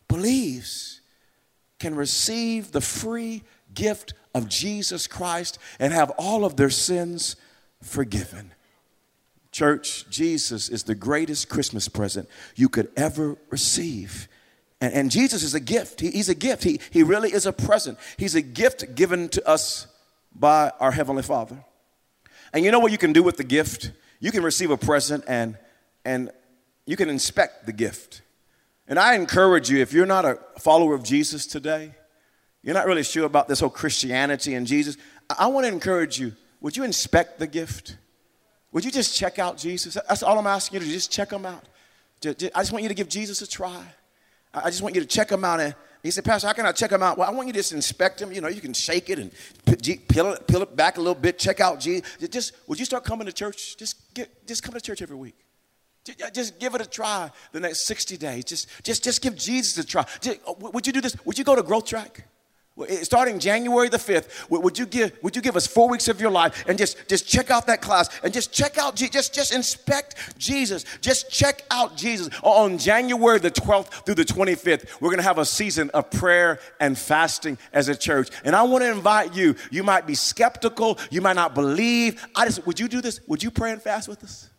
believes 0.08 1.00
can 1.78 1.94
receive 1.94 2.72
the 2.72 2.80
free 2.80 3.42
gift 3.72 4.12
of 4.34 4.48
Jesus 4.48 5.06
Christ 5.06 5.58
and 5.78 5.92
have 5.92 6.10
all 6.18 6.44
of 6.44 6.56
their 6.56 6.70
sins 6.70 7.36
forgiven. 7.80 8.52
Church, 9.52 10.08
Jesus 10.08 10.68
is 10.68 10.84
the 10.84 10.94
greatest 10.94 11.48
Christmas 11.48 11.88
present 11.88 12.28
you 12.54 12.68
could 12.68 12.90
ever 12.96 13.36
receive. 13.50 14.28
And, 14.80 14.92
and 14.94 15.10
Jesus 15.10 15.42
is 15.42 15.54
a 15.54 15.60
gift. 15.60 16.00
He, 16.00 16.10
he's 16.10 16.28
a 16.28 16.34
gift. 16.34 16.62
He, 16.62 16.80
he 16.90 17.02
really 17.02 17.32
is 17.32 17.46
a 17.46 17.52
present. 17.52 17.98
He's 18.16 18.34
a 18.34 18.42
gift 18.42 18.94
given 18.94 19.28
to 19.30 19.48
us 19.48 19.86
by 20.34 20.70
our 20.78 20.92
Heavenly 20.92 21.22
Father. 21.22 21.64
And 22.52 22.64
you 22.64 22.70
know 22.70 22.78
what 22.78 22.92
you 22.92 22.98
can 22.98 23.12
do 23.12 23.22
with 23.22 23.36
the 23.36 23.44
gift? 23.44 23.92
You 24.20 24.30
can 24.30 24.42
receive 24.42 24.70
a 24.70 24.76
present 24.76 25.24
and, 25.26 25.56
and 26.04 26.30
you 26.86 26.96
can 26.96 27.08
inspect 27.08 27.66
the 27.66 27.72
gift. 27.72 28.22
And 28.86 28.98
I 28.98 29.14
encourage 29.14 29.70
you, 29.70 29.78
if 29.80 29.92
you're 29.92 30.06
not 30.06 30.24
a 30.24 30.38
follower 30.58 30.94
of 30.94 31.02
Jesus 31.02 31.46
today, 31.46 31.94
you're 32.62 32.74
not 32.74 32.86
really 32.86 33.02
sure 33.02 33.24
about 33.24 33.48
this 33.48 33.60
whole 33.60 33.70
Christianity 33.70 34.54
and 34.54 34.66
Jesus, 34.66 34.96
I, 35.28 35.36
I 35.40 35.46
want 35.46 35.66
to 35.66 35.72
encourage 35.72 36.18
you, 36.18 36.32
would 36.60 36.76
you 36.76 36.84
inspect 36.84 37.38
the 37.38 37.46
gift? 37.46 37.96
Would 38.72 38.84
you 38.84 38.90
just 38.90 39.16
check 39.16 39.38
out 39.38 39.56
Jesus? 39.56 39.94
That's 39.94 40.22
all 40.22 40.38
I'm 40.38 40.46
asking 40.46 40.76
you 40.76 40.80
to 40.80 40.86
do, 40.86 40.92
just 40.92 41.10
check 41.10 41.32
him 41.32 41.44
out. 41.44 41.64
I 42.24 42.32
just 42.32 42.72
want 42.72 42.82
you 42.82 42.88
to 42.88 42.94
give 42.94 43.08
Jesus 43.08 43.42
a 43.42 43.46
try. 43.46 43.82
I 44.52 44.70
just 44.70 44.82
want 44.82 44.94
you 44.94 45.00
to 45.00 45.06
check 45.06 45.30
him 45.30 45.44
out. 45.44 45.60
And 45.60 45.74
he 46.02 46.10
said, 46.10 46.24
Pastor, 46.24 46.48
how 46.48 46.52
can 46.52 46.66
I 46.66 46.72
check 46.72 46.90
him 46.92 47.02
out? 47.02 47.18
Well, 47.18 47.28
I 47.28 47.32
want 47.32 47.46
you 47.46 47.52
to 47.52 47.58
just 47.58 47.72
inspect 47.72 48.20
him. 48.20 48.32
You 48.32 48.40
know, 48.40 48.48
you 48.48 48.60
can 48.60 48.72
shake 48.72 49.10
it 49.10 49.18
and 49.18 49.32
peel 50.08 50.32
it, 50.32 50.46
peel 50.46 50.62
it 50.62 50.76
back 50.76 50.96
a 50.96 51.00
little 51.00 51.14
bit, 51.14 51.38
check 51.38 51.60
out 51.60 51.80
Jesus. 51.80 52.16
Just, 52.28 52.52
would 52.66 52.78
you 52.78 52.84
start 52.84 53.04
coming 53.04 53.26
to 53.26 53.32
church? 53.32 53.76
Just, 53.76 54.14
get, 54.14 54.46
just 54.46 54.62
come 54.62 54.74
to 54.74 54.80
church 54.80 55.02
every 55.02 55.16
week. 55.16 55.36
Just 56.32 56.58
give 56.58 56.74
it 56.74 56.80
a 56.80 56.88
try 56.88 57.30
the 57.52 57.60
next 57.60 57.86
60 57.86 58.16
days. 58.16 58.44
Just, 58.44 58.68
just, 58.82 59.04
just 59.04 59.20
give 59.20 59.36
Jesus 59.36 59.76
a 59.78 59.86
try. 59.86 60.04
Uh, 60.26 60.54
would 60.58 60.86
you 60.86 60.92
do 60.92 61.00
this? 61.00 61.14
Would 61.24 61.38
you 61.38 61.44
go 61.44 61.54
to 61.54 61.62
Growth 61.62 61.86
Track? 61.86 62.26
Starting 63.02 63.38
January 63.38 63.88
the 63.88 63.96
5th, 63.96 64.48
would 64.50 64.78
you 64.78 64.86
give, 64.86 65.16
would 65.22 65.36
you 65.36 65.42
give 65.42 65.56
us 65.56 65.66
four 65.66 65.88
weeks 65.88 66.08
of 66.08 66.20
your 66.20 66.30
life 66.30 66.64
and 66.66 66.78
just, 66.78 66.96
just 67.08 67.26
check 67.26 67.50
out 67.50 67.66
that 67.66 67.80
class 67.80 68.08
and 68.22 68.32
just 68.32 68.52
check 68.52 68.78
out, 68.78 68.96
just, 68.96 69.34
just 69.34 69.54
inspect 69.54 70.38
Jesus. 70.38 70.84
Just 71.00 71.30
check 71.30 71.64
out 71.70 71.96
Jesus. 71.96 72.28
On 72.42 72.78
January 72.78 73.38
the 73.38 73.50
12th 73.50 74.04
through 74.04 74.14
the 74.14 74.24
25th, 74.24 75.00
we're 75.00 75.10
going 75.10 75.18
to 75.18 75.24
have 75.24 75.38
a 75.38 75.44
season 75.44 75.90
of 75.90 76.10
prayer 76.10 76.58
and 76.78 76.98
fasting 76.98 77.58
as 77.72 77.88
a 77.88 77.96
church. 77.96 78.30
And 78.44 78.54
I 78.54 78.62
want 78.62 78.82
to 78.84 78.90
invite 78.90 79.34
you. 79.34 79.56
You 79.70 79.82
might 79.82 80.06
be 80.06 80.14
skeptical. 80.14 80.98
You 81.10 81.20
might 81.20 81.36
not 81.36 81.54
believe. 81.54 82.26
I 82.34 82.46
just, 82.46 82.66
would 82.66 82.80
you 82.80 82.88
do 82.88 83.00
this? 83.00 83.20
Would 83.26 83.42
you 83.42 83.50
pray 83.50 83.72
and 83.72 83.82
fast 83.82 84.08
with 84.08 84.22
us? 84.24 84.50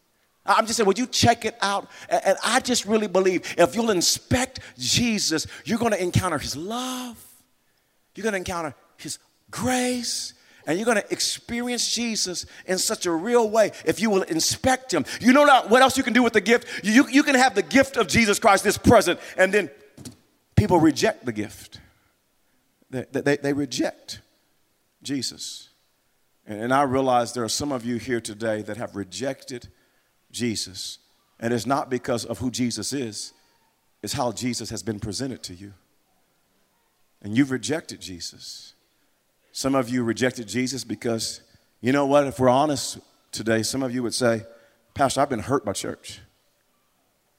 I'm 0.45 0.65
just 0.65 0.77
saying, 0.77 0.87
would 0.87 0.97
you 0.97 1.07
check 1.07 1.45
it 1.45 1.55
out? 1.61 1.87
And 2.09 2.37
I 2.43 2.59
just 2.59 2.85
really 2.85 3.07
believe 3.07 3.53
if 3.57 3.75
you'll 3.75 3.91
inspect 3.91 4.59
Jesus, 4.77 5.45
you're 5.65 5.77
going 5.77 5.91
to 5.91 6.01
encounter 6.01 6.39
his 6.39 6.55
love 6.55 7.30
you're 8.15 8.23
going 8.23 8.33
to 8.33 8.37
encounter 8.37 8.75
His 8.97 9.19
grace. 9.49 10.33
And 10.67 10.77
you're 10.77 10.85
going 10.85 11.01
to 11.01 11.11
experience 11.11 11.91
Jesus 11.91 12.45
in 12.67 12.77
such 12.77 13.07
a 13.07 13.11
real 13.11 13.49
way 13.49 13.71
if 13.83 13.99
you 13.99 14.11
will 14.11 14.21
inspect 14.21 14.93
Him. 14.93 15.05
You 15.19 15.33
know 15.33 15.43
what 15.67 15.81
else 15.81 15.97
you 15.97 16.03
can 16.03 16.13
do 16.13 16.21
with 16.21 16.33
the 16.33 16.41
gift? 16.41 16.67
You, 16.83 17.07
you 17.09 17.23
can 17.23 17.33
have 17.33 17.55
the 17.55 17.63
gift 17.63 17.97
of 17.97 18.07
Jesus 18.07 18.37
Christ, 18.37 18.63
this 18.63 18.77
present, 18.77 19.19
and 19.37 19.51
then 19.51 19.71
people 20.55 20.79
reject 20.79 21.25
the 21.25 21.31
gift. 21.31 21.79
They, 22.91 23.05
they, 23.11 23.37
they 23.37 23.53
reject 23.53 24.21
Jesus. 25.01 25.69
And 26.45 26.71
I 26.73 26.83
realize 26.83 27.33
there 27.33 27.43
are 27.43 27.49
some 27.49 27.71
of 27.71 27.83
you 27.83 27.97
here 27.97 28.21
today 28.21 28.61
that 28.61 28.77
have 28.77 28.95
rejected 28.95 29.67
Jesus. 30.31 30.99
And 31.39 31.53
it's 31.53 31.65
not 31.65 31.89
because 31.89 32.23
of 32.23 32.37
who 32.37 32.51
Jesus 32.51 32.93
is, 32.93 33.33
it's 34.03 34.13
how 34.13 34.31
Jesus 34.31 34.69
has 34.69 34.83
been 34.83 34.99
presented 34.99 35.41
to 35.43 35.55
you 35.55 35.73
and 37.21 37.37
you've 37.37 37.51
rejected 37.51 38.01
Jesus. 38.01 38.73
Some 39.51 39.75
of 39.75 39.89
you 39.89 40.03
rejected 40.03 40.47
Jesus 40.47 40.83
because, 40.83 41.41
you 41.81 41.91
know 41.91 42.05
what, 42.05 42.25
if 42.25 42.39
we're 42.39 42.49
honest 42.49 42.99
today, 43.31 43.63
some 43.63 43.83
of 43.83 43.93
you 43.93 44.01
would 44.03 44.13
say, 44.13 44.43
Pastor, 44.93 45.21
I've 45.21 45.29
been 45.29 45.39
hurt 45.39 45.63
by 45.65 45.73
church. 45.73 46.19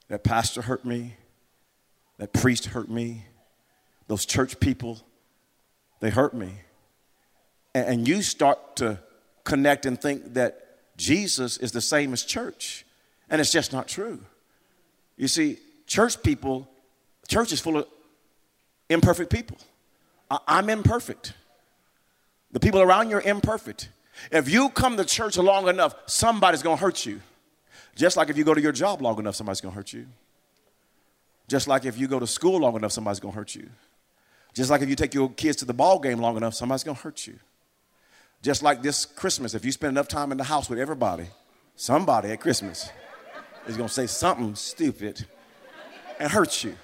That 0.07 0.23
pastor 0.23 0.61
hurt 0.61 0.85
me, 0.85 1.15
that 2.17 2.33
priest 2.33 2.65
hurt 2.67 2.89
me, 2.89 3.25
those 4.07 4.25
church 4.25 4.59
people, 4.59 4.99
they 5.99 6.09
hurt 6.09 6.33
me. 6.33 6.51
And 7.73 8.07
you 8.07 8.21
start 8.21 8.75
to 8.77 8.99
connect 9.43 9.85
and 9.85 9.99
think 9.99 10.35
that 10.35 10.59
Jesus 10.97 11.57
is 11.57 11.71
the 11.71 11.81
same 11.81 12.13
as 12.13 12.23
church. 12.23 12.85
And 13.29 13.41
it's 13.41 13.51
just 13.51 13.73
not 13.73 13.87
true. 13.87 14.19
You 15.17 15.27
see, 15.27 15.57
church 15.87 16.21
people, 16.21 16.69
church 17.27 17.51
is 17.51 17.59
full 17.59 17.77
of 17.77 17.87
imperfect 18.89 19.31
people. 19.31 19.57
I'm 20.47 20.69
imperfect. 20.69 21.33
The 22.51 22.59
people 22.59 22.81
around 22.81 23.09
you 23.09 23.17
are 23.17 23.21
imperfect. 23.21 23.89
If 24.31 24.49
you 24.49 24.69
come 24.69 24.97
to 24.97 25.05
church 25.05 25.37
long 25.37 25.67
enough, 25.67 25.95
somebody's 26.05 26.61
gonna 26.61 26.77
hurt 26.77 27.05
you. 27.05 27.21
Just 27.95 28.17
like 28.17 28.29
if 28.29 28.37
you 28.37 28.43
go 28.43 28.53
to 28.53 28.61
your 28.61 28.71
job 28.71 29.01
long 29.01 29.19
enough, 29.19 29.35
somebody's 29.35 29.61
gonna 29.61 29.75
hurt 29.75 29.93
you. 29.93 30.07
Just 31.47 31.67
like 31.67 31.85
if 31.85 31.97
you 31.97 32.07
go 32.07 32.19
to 32.19 32.27
school 32.27 32.59
long 32.59 32.75
enough, 32.75 32.91
somebody's 32.91 33.19
gonna 33.19 33.35
hurt 33.35 33.55
you. 33.55 33.69
Just 34.53 34.69
like 34.69 34.81
if 34.81 34.89
you 34.89 34.95
take 34.95 35.13
your 35.13 35.29
kids 35.29 35.57
to 35.57 35.65
the 35.65 35.73
ball 35.73 35.99
game 35.99 36.19
long 36.19 36.37
enough, 36.37 36.53
somebody's 36.53 36.83
gonna 36.83 36.97
hurt 36.97 37.27
you. 37.27 37.39
Just 38.41 38.61
like 38.61 38.81
this 38.81 39.05
Christmas, 39.05 39.53
if 39.53 39.65
you 39.65 39.71
spend 39.71 39.91
enough 39.91 40.07
time 40.07 40.31
in 40.31 40.37
the 40.37 40.43
house 40.43 40.69
with 40.69 40.79
everybody, 40.79 41.27
somebody 41.75 42.29
at 42.29 42.39
Christmas 42.39 42.89
is 43.67 43.77
gonna 43.77 43.89
say 43.89 44.07
something 44.07 44.55
stupid 44.55 45.25
and 46.19 46.31
hurt 46.31 46.63
you. 46.63 46.75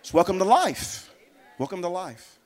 It's 0.00 0.12
welcome 0.12 0.38
to 0.38 0.44
life. 0.44 1.10
Welcome 1.58 1.80
to 1.82 1.88
life. 1.88 2.38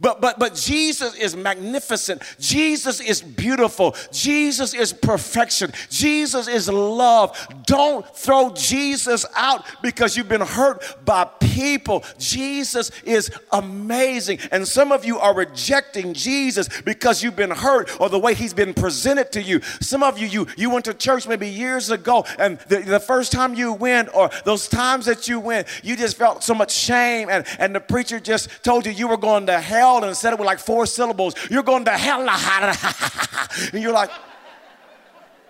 But, 0.00 0.20
but, 0.20 0.38
but 0.38 0.54
Jesus 0.56 1.14
is 1.14 1.36
magnificent. 1.36 2.22
Jesus 2.40 3.00
is 3.00 3.22
beautiful. 3.22 3.94
Jesus 4.10 4.74
is 4.74 4.92
perfection. 4.92 5.72
Jesus 5.88 6.48
is 6.48 6.68
love. 6.68 7.36
Don't 7.66 8.04
throw 8.16 8.50
Jesus 8.50 9.24
out 9.36 9.64
because 9.82 10.16
you've 10.16 10.28
been 10.28 10.40
hurt 10.40 11.04
by 11.04 11.24
people. 11.40 12.02
Jesus 12.18 12.90
is 13.04 13.30
amazing. 13.52 14.40
And 14.50 14.66
some 14.66 14.90
of 14.90 15.04
you 15.04 15.18
are 15.18 15.34
rejecting 15.34 16.12
Jesus 16.12 16.68
because 16.82 17.22
you've 17.22 17.36
been 17.36 17.52
hurt 17.52 17.88
or 18.00 18.08
the 18.08 18.18
way 18.18 18.34
he's 18.34 18.54
been 18.54 18.74
presented 18.74 19.30
to 19.32 19.42
you. 19.42 19.60
Some 19.80 20.02
of 20.02 20.18
you, 20.18 20.26
you, 20.26 20.46
you 20.56 20.70
went 20.70 20.86
to 20.86 20.94
church 20.94 21.28
maybe 21.28 21.48
years 21.48 21.90
ago 21.90 22.24
and 22.38 22.58
the, 22.68 22.80
the 22.80 23.00
first 23.00 23.30
time 23.30 23.54
you 23.54 23.72
went 23.72 24.12
or 24.12 24.30
those 24.44 24.66
times 24.66 25.06
that 25.06 25.28
you 25.28 25.38
went, 25.38 25.68
you 25.84 25.96
just 25.96 26.16
felt 26.16 26.42
so 26.42 26.54
much 26.54 26.72
shame 26.72 27.28
and, 27.30 27.46
and 27.60 27.74
the 27.74 27.80
preacher 27.80 28.18
just 28.18 28.50
told 28.64 28.86
you 28.86 28.92
you 28.92 29.06
were 29.06 29.16
going 29.16 29.46
to 29.46 29.60
hell 29.64 30.04
and 30.04 30.16
said 30.16 30.32
it 30.32 30.38
with 30.38 30.46
like 30.46 30.58
four 30.58 30.86
syllables. 30.86 31.34
You're 31.50 31.62
going 31.62 31.84
to 31.86 31.90
hell. 31.90 32.28
and 33.72 33.82
you're 33.82 33.92
like, 33.92 34.10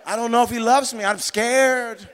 I 0.05 0.15
don't 0.15 0.31
know 0.31 0.43
if 0.43 0.49
he 0.49 0.59
loves 0.59 0.93
me. 0.93 1.03
I'm 1.03 1.19
scared. 1.19 2.07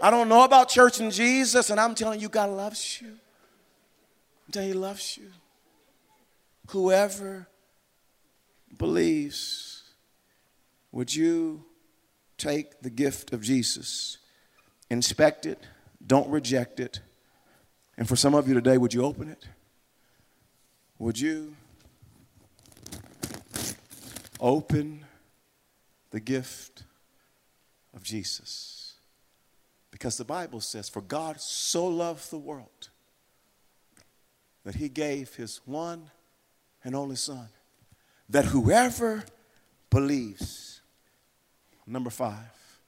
I 0.00 0.10
don't 0.10 0.28
know 0.28 0.44
about 0.44 0.68
church 0.68 1.00
and 1.00 1.12
Jesus. 1.12 1.70
And 1.70 1.80
I'm 1.80 1.94
telling 1.94 2.20
you, 2.20 2.28
God 2.28 2.50
loves 2.50 3.00
you. 3.00 3.08
I'm 3.08 4.52
telling 4.52 4.68
you, 4.68 4.74
he 4.74 4.80
loves 4.80 5.16
you. 5.16 5.26
Whoever 6.70 7.48
believes, 8.76 9.82
would 10.92 11.14
you 11.14 11.64
take 12.36 12.80
the 12.80 12.90
gift 12.90 13.32
of 13.32 13.42
Jesus, 13.42 14.18
inspect 14.90 15.44
it, 15.44 15.58
don't 16.06 16.28
reject 16.30 16.78
it, 16.78 17.00
and 17.96 18.08
for 18.08 18.16
some 18.16 18.34
of 18.34 18.46
you 18.46 18.54
today, 18.54 18.78
would 18.78 18.94
you 18.94 19.04
open 19.04 19.28
it? 19.28 19.46
Would 20.98 21.20
you 21.20 21.54
open 24.40 25.04
the 26.10 26.20
gift 26.20 26.82
of 27.94 28.02
Jesus? 28.02 28.94
Because 29.92 30.16
the 30.16 30.24
Bible 30.24 30.60
says, 30.60 30.88
For 30.88 31.00
God 31.00 31.40
so 31.40 31.86
loved 31.86 32.30
the 32.30 32.38
world 32.38 32.88
that 34.64 34.74
he 34.74 34.88
gave 34.88 35.36
his 35.36 35.60
one 35.64 36.10
and 36.82 36.96
only 36.96 37.16
Son, 37.16 37.48
that 38.28 38.46
whoever 38.46 39.24
believes, 39.90 40.80
number 41.86 42.10
five, 42.10 42.80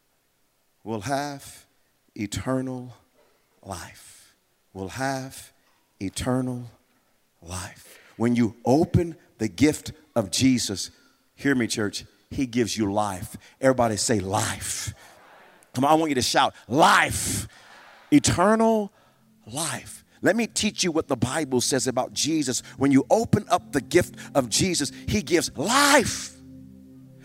will 0.83 1.03
have 1.03 1.67
eternal 2.15 2.95
life. 3.63 4.35
Will 4.73 4.89
have 4.89 5.53
eternal 6.01 6.71
life. 7.41 8.00
When 8.21 8.37
you 8.37 8.55
open 8.67 9.17
the 9.39 9.49
gift 9.49 9.93
of 10.15 10.31
Jesus, 10.31 10.91
hear 11.37 11.55
me, 11.55 11.67
church, 11.67 12.05
he 12.29 12.45
gives 12.45 12.77
you 12.77 12.93
life. 12.93 13.35
Everybody 13.63 13.97
say 13.97 14.21
life. 14.21 14.93
Come 15.73 15.87
on, 15.87 15.91
I 15.91 15.95
want 15.95 16.11
you 16.11 16.17
to 16.17 16.21
shout 16.21 16.55
life, 16.69 17.49
eternal 18.11 18.93
life. 19.51 20.05
Let 20.21 20.37
me 20.37 20.47
teach 20.47 20.85
you 20.85 20.93
what 20.93 21.09
the 21.09 21.17
Bible 21.17 21.63
says 21.63 21.87
about 21.87 22.13
Jesus. 22.13 22.63
When 22.77 22.93
you 22.93 23.07
open 23.09 23.47
up 23.49 23.73
the 23.73 23.81
gift 23.81 24.17
of 24.35 24.51
Jesus, 24.51 24.93
he 25.09 25.23
gives 25.23 25.51
life. 25.57 26.37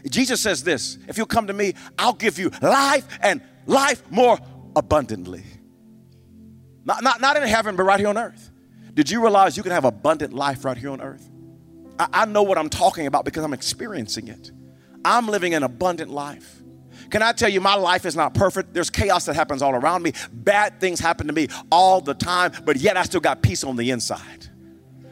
Jesus 0.10 0.39
says 0.39 0.63
this 0.63 0.97
if 1.10 1.17
you 1.17 1.25
come 1.25 1.47
to 1.47 1.53
me, 1.53 1.73
I'll 1.99 2.13
give 2.13 2.39
you 2.39 2.51
life 2.62 3.05
and 3.19 3.41
life 3.65 4.01
more 4.12 4.39
abundantly. 4.77 5.43
Not, 6.86 7.03
not, 7.03 7.19
not 7.19 7.36
in 7.36 7.43
heaven, 7.43 7.75
but 7.75 7.84
right 7.84 7.99
here 7.99 8.08
on 8.08 8.17
earth. 8.17 8.49
Did 8.95 9.12
you 9.12 9.21
realize 9.21 9.58
you 9.58 9.63
can 9.63 9.73
have 9.73 9.86
abundant 9.86 10.34
life 10.34 10.65
right 10.65 10.77
here 10.77 10.89
on 10.89 11.01
earth? 11.01 11.29
I, 11.99 12.08
I 12.13 12.25
know 12.25 12.43
what 12.43 12.58
I'm 12.58 12.69
talking 12.69 13.08
about 13.08 13.25
because 13.25 13.43
I'm 13.43 13.53
experiencing 13.53 14.29
it. 14.29 14.51
I'm 15.03 15.27
living 15.27 15.53
an 15.53 15.63
abundant 15.63 16.10
life. 16.10 16.62
Can 17.10 17.21
I 17.21 17.34
tell 17.34 17.49
you, 17.49 17.62
my 17.62 17.75
life 17.75 18.05
is 18.05 18.15
not 18.15 18.34
perfect. 18.34 18.73
There's 18.73 18.89
chaos 18.89 19.25
that 19.25 19.36
happens 19.36 19.62
all 19.62 19.75
around 19.75 20.01
me. 20.01 20.13
Bad 20.31 20.79
things 20.79 20.99
happen 20.99 21.27
to 21.27 21.34
me 21.34 21.49
all 21.71 22.01
the 22.01 22.13
time, 22.13 22.53
but 22.63 22.77
yet 22.77 22.97
I 22.97 23.03
still 23.03 23.19
got 23.19 23.41
peace 23.43 23.63
on 23.63 23.75
the 23.75 23.91
inside. 23.91 24.47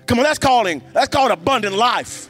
Come 0.08 0.18
on, 0.20 0.24
that's 0.24 0.40
calling, 0.40 0.82
that's 0.94 1.10
called 1.10 1.32
abundant 1.32 1.76
life. 1.76 2.30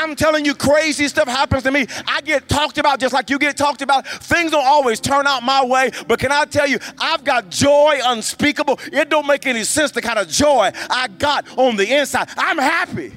I'm 0.00 0.16
telling 0.16 0.44
you, 0.44 0.54
crazy 0.54 1.08
stuff 1.08 1.28
happens 1.28 1.62
to 1.64 1.70
me. 1.70 1.86
I 2.06 2.20
get 2.22 2.48
talked 2.48 2.78
about 2.78 3.00
just 3.00 3.12
like 3.12 3.28
you 3.28 3.38
get 3.38 3.56
talked 3.56 3.82
about. 3.82 4.06
Things 4.06 4.50
don't 4.50 4.66
always 4.66 4.98
turn 4.98 5.26
out 5.26 5.42
my 5.42 5.64
way, 5.64 5.90
but 6.08 6.18
can 6.18 6.32
I 6.32 6.44
tell 6.46 6.66
you, 6.66 6.78
I've 6.98 7.22
got 7.22 7.50
joy 7.50 7.98
unspeakable. 8.02 8.80
It 8.92 9.10
don't 9.10 9.26
make 9.26 9.46
any 9.46 9.64
sense 9.64 9.90
the 9.90 10.02
kind 10.02 10.18
of 10.18 10.28
joy 10.28 10.70
I 10.88 11.08
got 11.08 11.46
on 11.58 11.76
the 11.76 11.98
inside. 11.98 12.30
I'm 12.36 12.58
happy. 12.58 13.12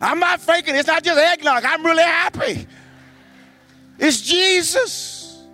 I'm 0.00 0.20
not 0.20 0.40
faking. 0.40 0.76
It's 0.76 0.86
not 0.86 1.02
just 1.02 1.18
eggnog. 1.18 1.64
I'm 1.64 1.84
really 1.84 2.02
happy. 2.02 2.66
It's 3.98 4.20
Jesus. 4.20 5.46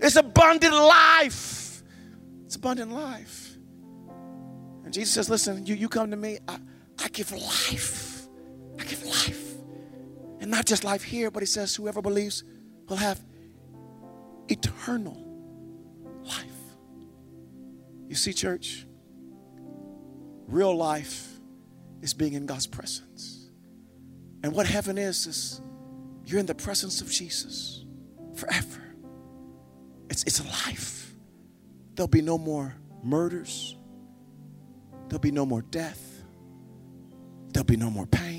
It's 0.00 0.16
abundant 0.16 0.74
life. 0.74 1.82
It's 2.46 2.56
abundant 2.56 2.92
life. 2.92 3.56
And 4.84 4.92
Jesus 4.92 5.14
says, 5.14 5.30
Listen, 5.30 5.66
you, 5.66 5.74
you 5.74 5.88
come 5.88 6.10
to 6.10 6.16
me, 6.16 6.38
I, 6.48 6.58
I 7.04 7.08
give 7.08 7.30
life. 7.32 8.26
I 8.80 8.84
give 8.84 9.04
life. 9.04 9.47
And 10.40 10.50
not 10.50 10.66
just 10.66 10.84
life 10.84 11.02
here, 11.02 11.30
but 11.30 11.42
he 11.42 11.46
says, 11.46 11.74
whoever 11.74 12.00
believes 12.00 12.44
will 12.88 12.96
have 12.96 13.20
eternal 14.48 15.24
life. 16.24 16.44
You 18.08 18.14
see, 18.14 18.32
church, 18.32 18.86
real 20.46 20.74
life 20.74 21.26
is 22.02 22.14
being 22.14 22.34
in 22.34 22.46
God's 22.46 22.66
presence. 22.66 23.50
And 24.42 24.52
what 24.52 24.66
heaven 24.66 24.96
is, 24.96 25.26
is 25.26 25.60
you're 26.24 26.40
in 26.40 26.46
the 26.46 26.54
presence 26.54 27.00
of 27.00 27.10
Jesus 27.10 27.84
forever. 28.34 28.82
It's, 30.08 30.22
it's 30.24 30.40
a 30.40 30.44
life. 30.44 31.12
There'll 31.94 32.08
be 32.08 32.22
no 32.22 32.38
more 32.38 32.74
murders, 33.02 33.76
there'll 35.08 35.20
be 35.20 35.30
no 35.30 35.44
more 35.44 35.62
death, 35.62 36.22
there'll 37.52 37.64
be 37.64 37.76
no 37.76 37.90
more 37.90 38.06
pain. 38.06 38.37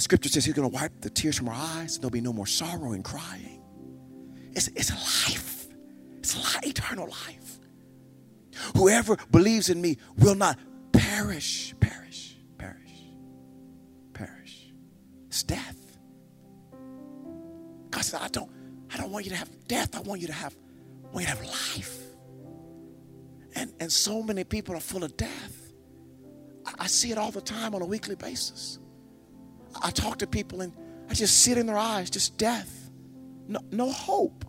The 0.00 0.04
scripture 0.04 0.30
says 0.30 0.46
he's 0.46 0.54
going 0.54 0.66
to 0.66 0.74
wipe 0.74 0.98
the 1.02 1.10
tears 1.10 1.36
from 1.36 1.50
our 1.50 1.54
eyes. 1.54 1.98
There'll 1.98 2.08
be 2.08 2.22
no 2.22 2.32
more 2.32 2.46
sorrow 2.46 2.92
and 2.92 3.04
crying. 3.04 3.60
It's, 4.52 4.68
it's 4.68 4.90
life. 4.90 5.68
It's 6.20 6.34
life, 6.38 6.66
eternal 6.66 7.04
life. 7.04 7.58
Whoever 8.78 9.18
believes 9.30 9.68
in 9.68 9.78
me 9.82 9.98
will 10.16 10.34
not 10.34 10.58
perish, 10.92 11.74
perish, 11.80 12.38
perish, 12.56 13.10
perish. 14.14 14.72
It's 15.26 15.42
death. 15.42 15.76
God 17.90 18.02
said, 18.02 18.20
I 18.22 18.28
don't, 18.28 18.50
I 18.90 18.96
don't 18.96 19.12
want 19.12 19.26
you 19.26 19.32
to 19.32 19.36
have 19.36 19.50
death. 19.68 19.94
I 19.94 20.00
want 20.00 20.22
you 20.22 20.28
to 20.28 20.32
have, 20.32 20.56
I 21.04 21.08
want 21.08 21.26
you 21.26 21.34
to 21.34 21.36
have 21.36 21.46
life. 21.46 21.98
And, 23.54 23.70
and 23.78 23.92
so 23.92 24.22
many 24.22 24.44
people 24.44 24.74
are 24.74 24.80
full 24.80 25.04
of 25.04 25.14
death. 25.18 25.74
I, 26.64 26.72
I 26.78 26.86
see 26.86 27.12
it 27.12 27.18
all 27.18 27.32
the 27.32 27.42
time 27.42 27.74
on 27.74 27.82
a 27.82 27.86
weekly 27.86 28.14
basis. 28.14 28.79
I 29.82 29.90
talk 29.90 30.18
to 30.18 30.26
people 30.26 30.60
and 30.60 30.72
I 31.08 31.14
just 31.14 31.38
see 31.40 31.52
it 31.52 31.58
in 31.58 31.66
their 31.66 31.78
eyes, 31.78 32.10
just 32.10 32.38
death. 32.38 32.90
No, 33.48 33.60
no 33.70 33.90
hope. 33.90 34.44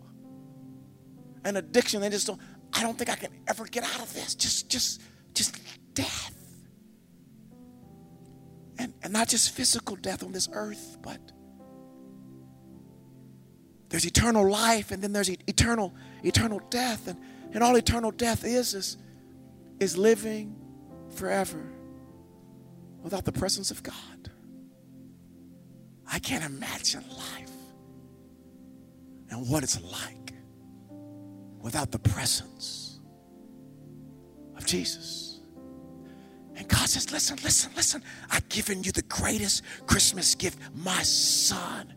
An 1.44 1.56
addiction, 1.56 2.00
they 2.00 2.08
just 2.08 2.26
don't, 2.26 2.40
I 2.72 2.82
don't 2.82 2.96
think 2.96 3.10
I 3.10 3.16
can 3.16 3.30
ever 3.48 3.64
get 3.64 3.84
out 3.84 4.00
of 4.00 4.12
this. 4.14 4.34
Just, 4.34 4.70
just, 4.70 5.00
just 5.34 5.56
death. 5.94 6.34
And, 8.78 8.94
and 9.02 9.12
not 9.12 9.28
just 9.28 9.50
physical 9.50 9.96
death 9.96 10.22
on 10.22 10.32
this 10.32 10.48
earth, 10.52 10.98
but 11.02 11.20
there's 13.88 14.06
eternal 14.06 14.48
life 14.48 14.90
and 14.90 15.02
then 15.02 15.12
there's 15.12 15.28
eternal, 15.28 15.94
eternal 16.22 16.60
death. 16.70 17.08
And, 17.08 17.18
and 17.52 17.62
all 17.62 17.76
eternal 17.76 18.10
death 18.10 18.44
is, 18.44 18.72
is, 18.74 18.96
is 19.80 19.98
living 19.98 20.56
forever 21.10 21.70
without 23.02 23.24
the 23.24 23.32
presence 23.32 23.70
of 23.70 23.82
God. 23.82 24.31
I 26.12 26.18
can't 26.18 26.44
imagine 26.44 27.02
life 27.08 27.50
and 29.30 29.48
what 29.48 29.62
it's 29.62 29.80
like 29.82 30.34
without 31.58 31.90
the 31.90 31.98
presence 31.98 33.00
of 34.56 34.66
Jesus. 34.66 35.40
And 36.54 36.68
God 36.68 36.86
says, 36.86 37.10
Listen, 37.10 37.38
listen, 37.42 37.72
listen. 37.74 38.02
I've 38.30 38.46
given 38.50 38.84
you 38.84 38.92
the 38.92 39.02
greatest 39.02 39.62
Christmas 39.86 40.34
gift, 40.34 40.58
my 40.74 41.02
son, 41.02 41.94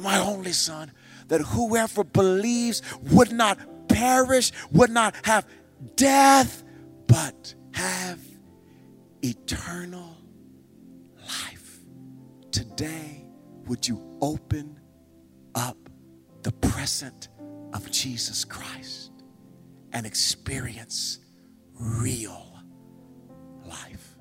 my 0.00 0.18
only 0.18 0.52
son, 0.52 0.92
that 1.28 1.42
whoever 1.42 2.04
believes 2.04 2.80
would 3.10 3.32
not 3.32 3.58
perish, 3.88 4.50
would 4.72 4.90
not 4.90 5.14
have 5.24 5.46
death, 5.94 6.64
but 7.06 7.54
have 7.74 8.18
eternal 9.20 10.16
Today, 12.52 13.24
would 13.66 13.88
you 13.88 14.18
open 14.20 14.78
up 15.54 15.76
the 16.42 16.52
present 16.52 17.28
of 17.72 17.90
Jesus 17.90 18.44
Christ 18.44 19.10
and 19.92 20.04
experience 20.04 21.18
real 21.74 22.58
life? 23.64 24.11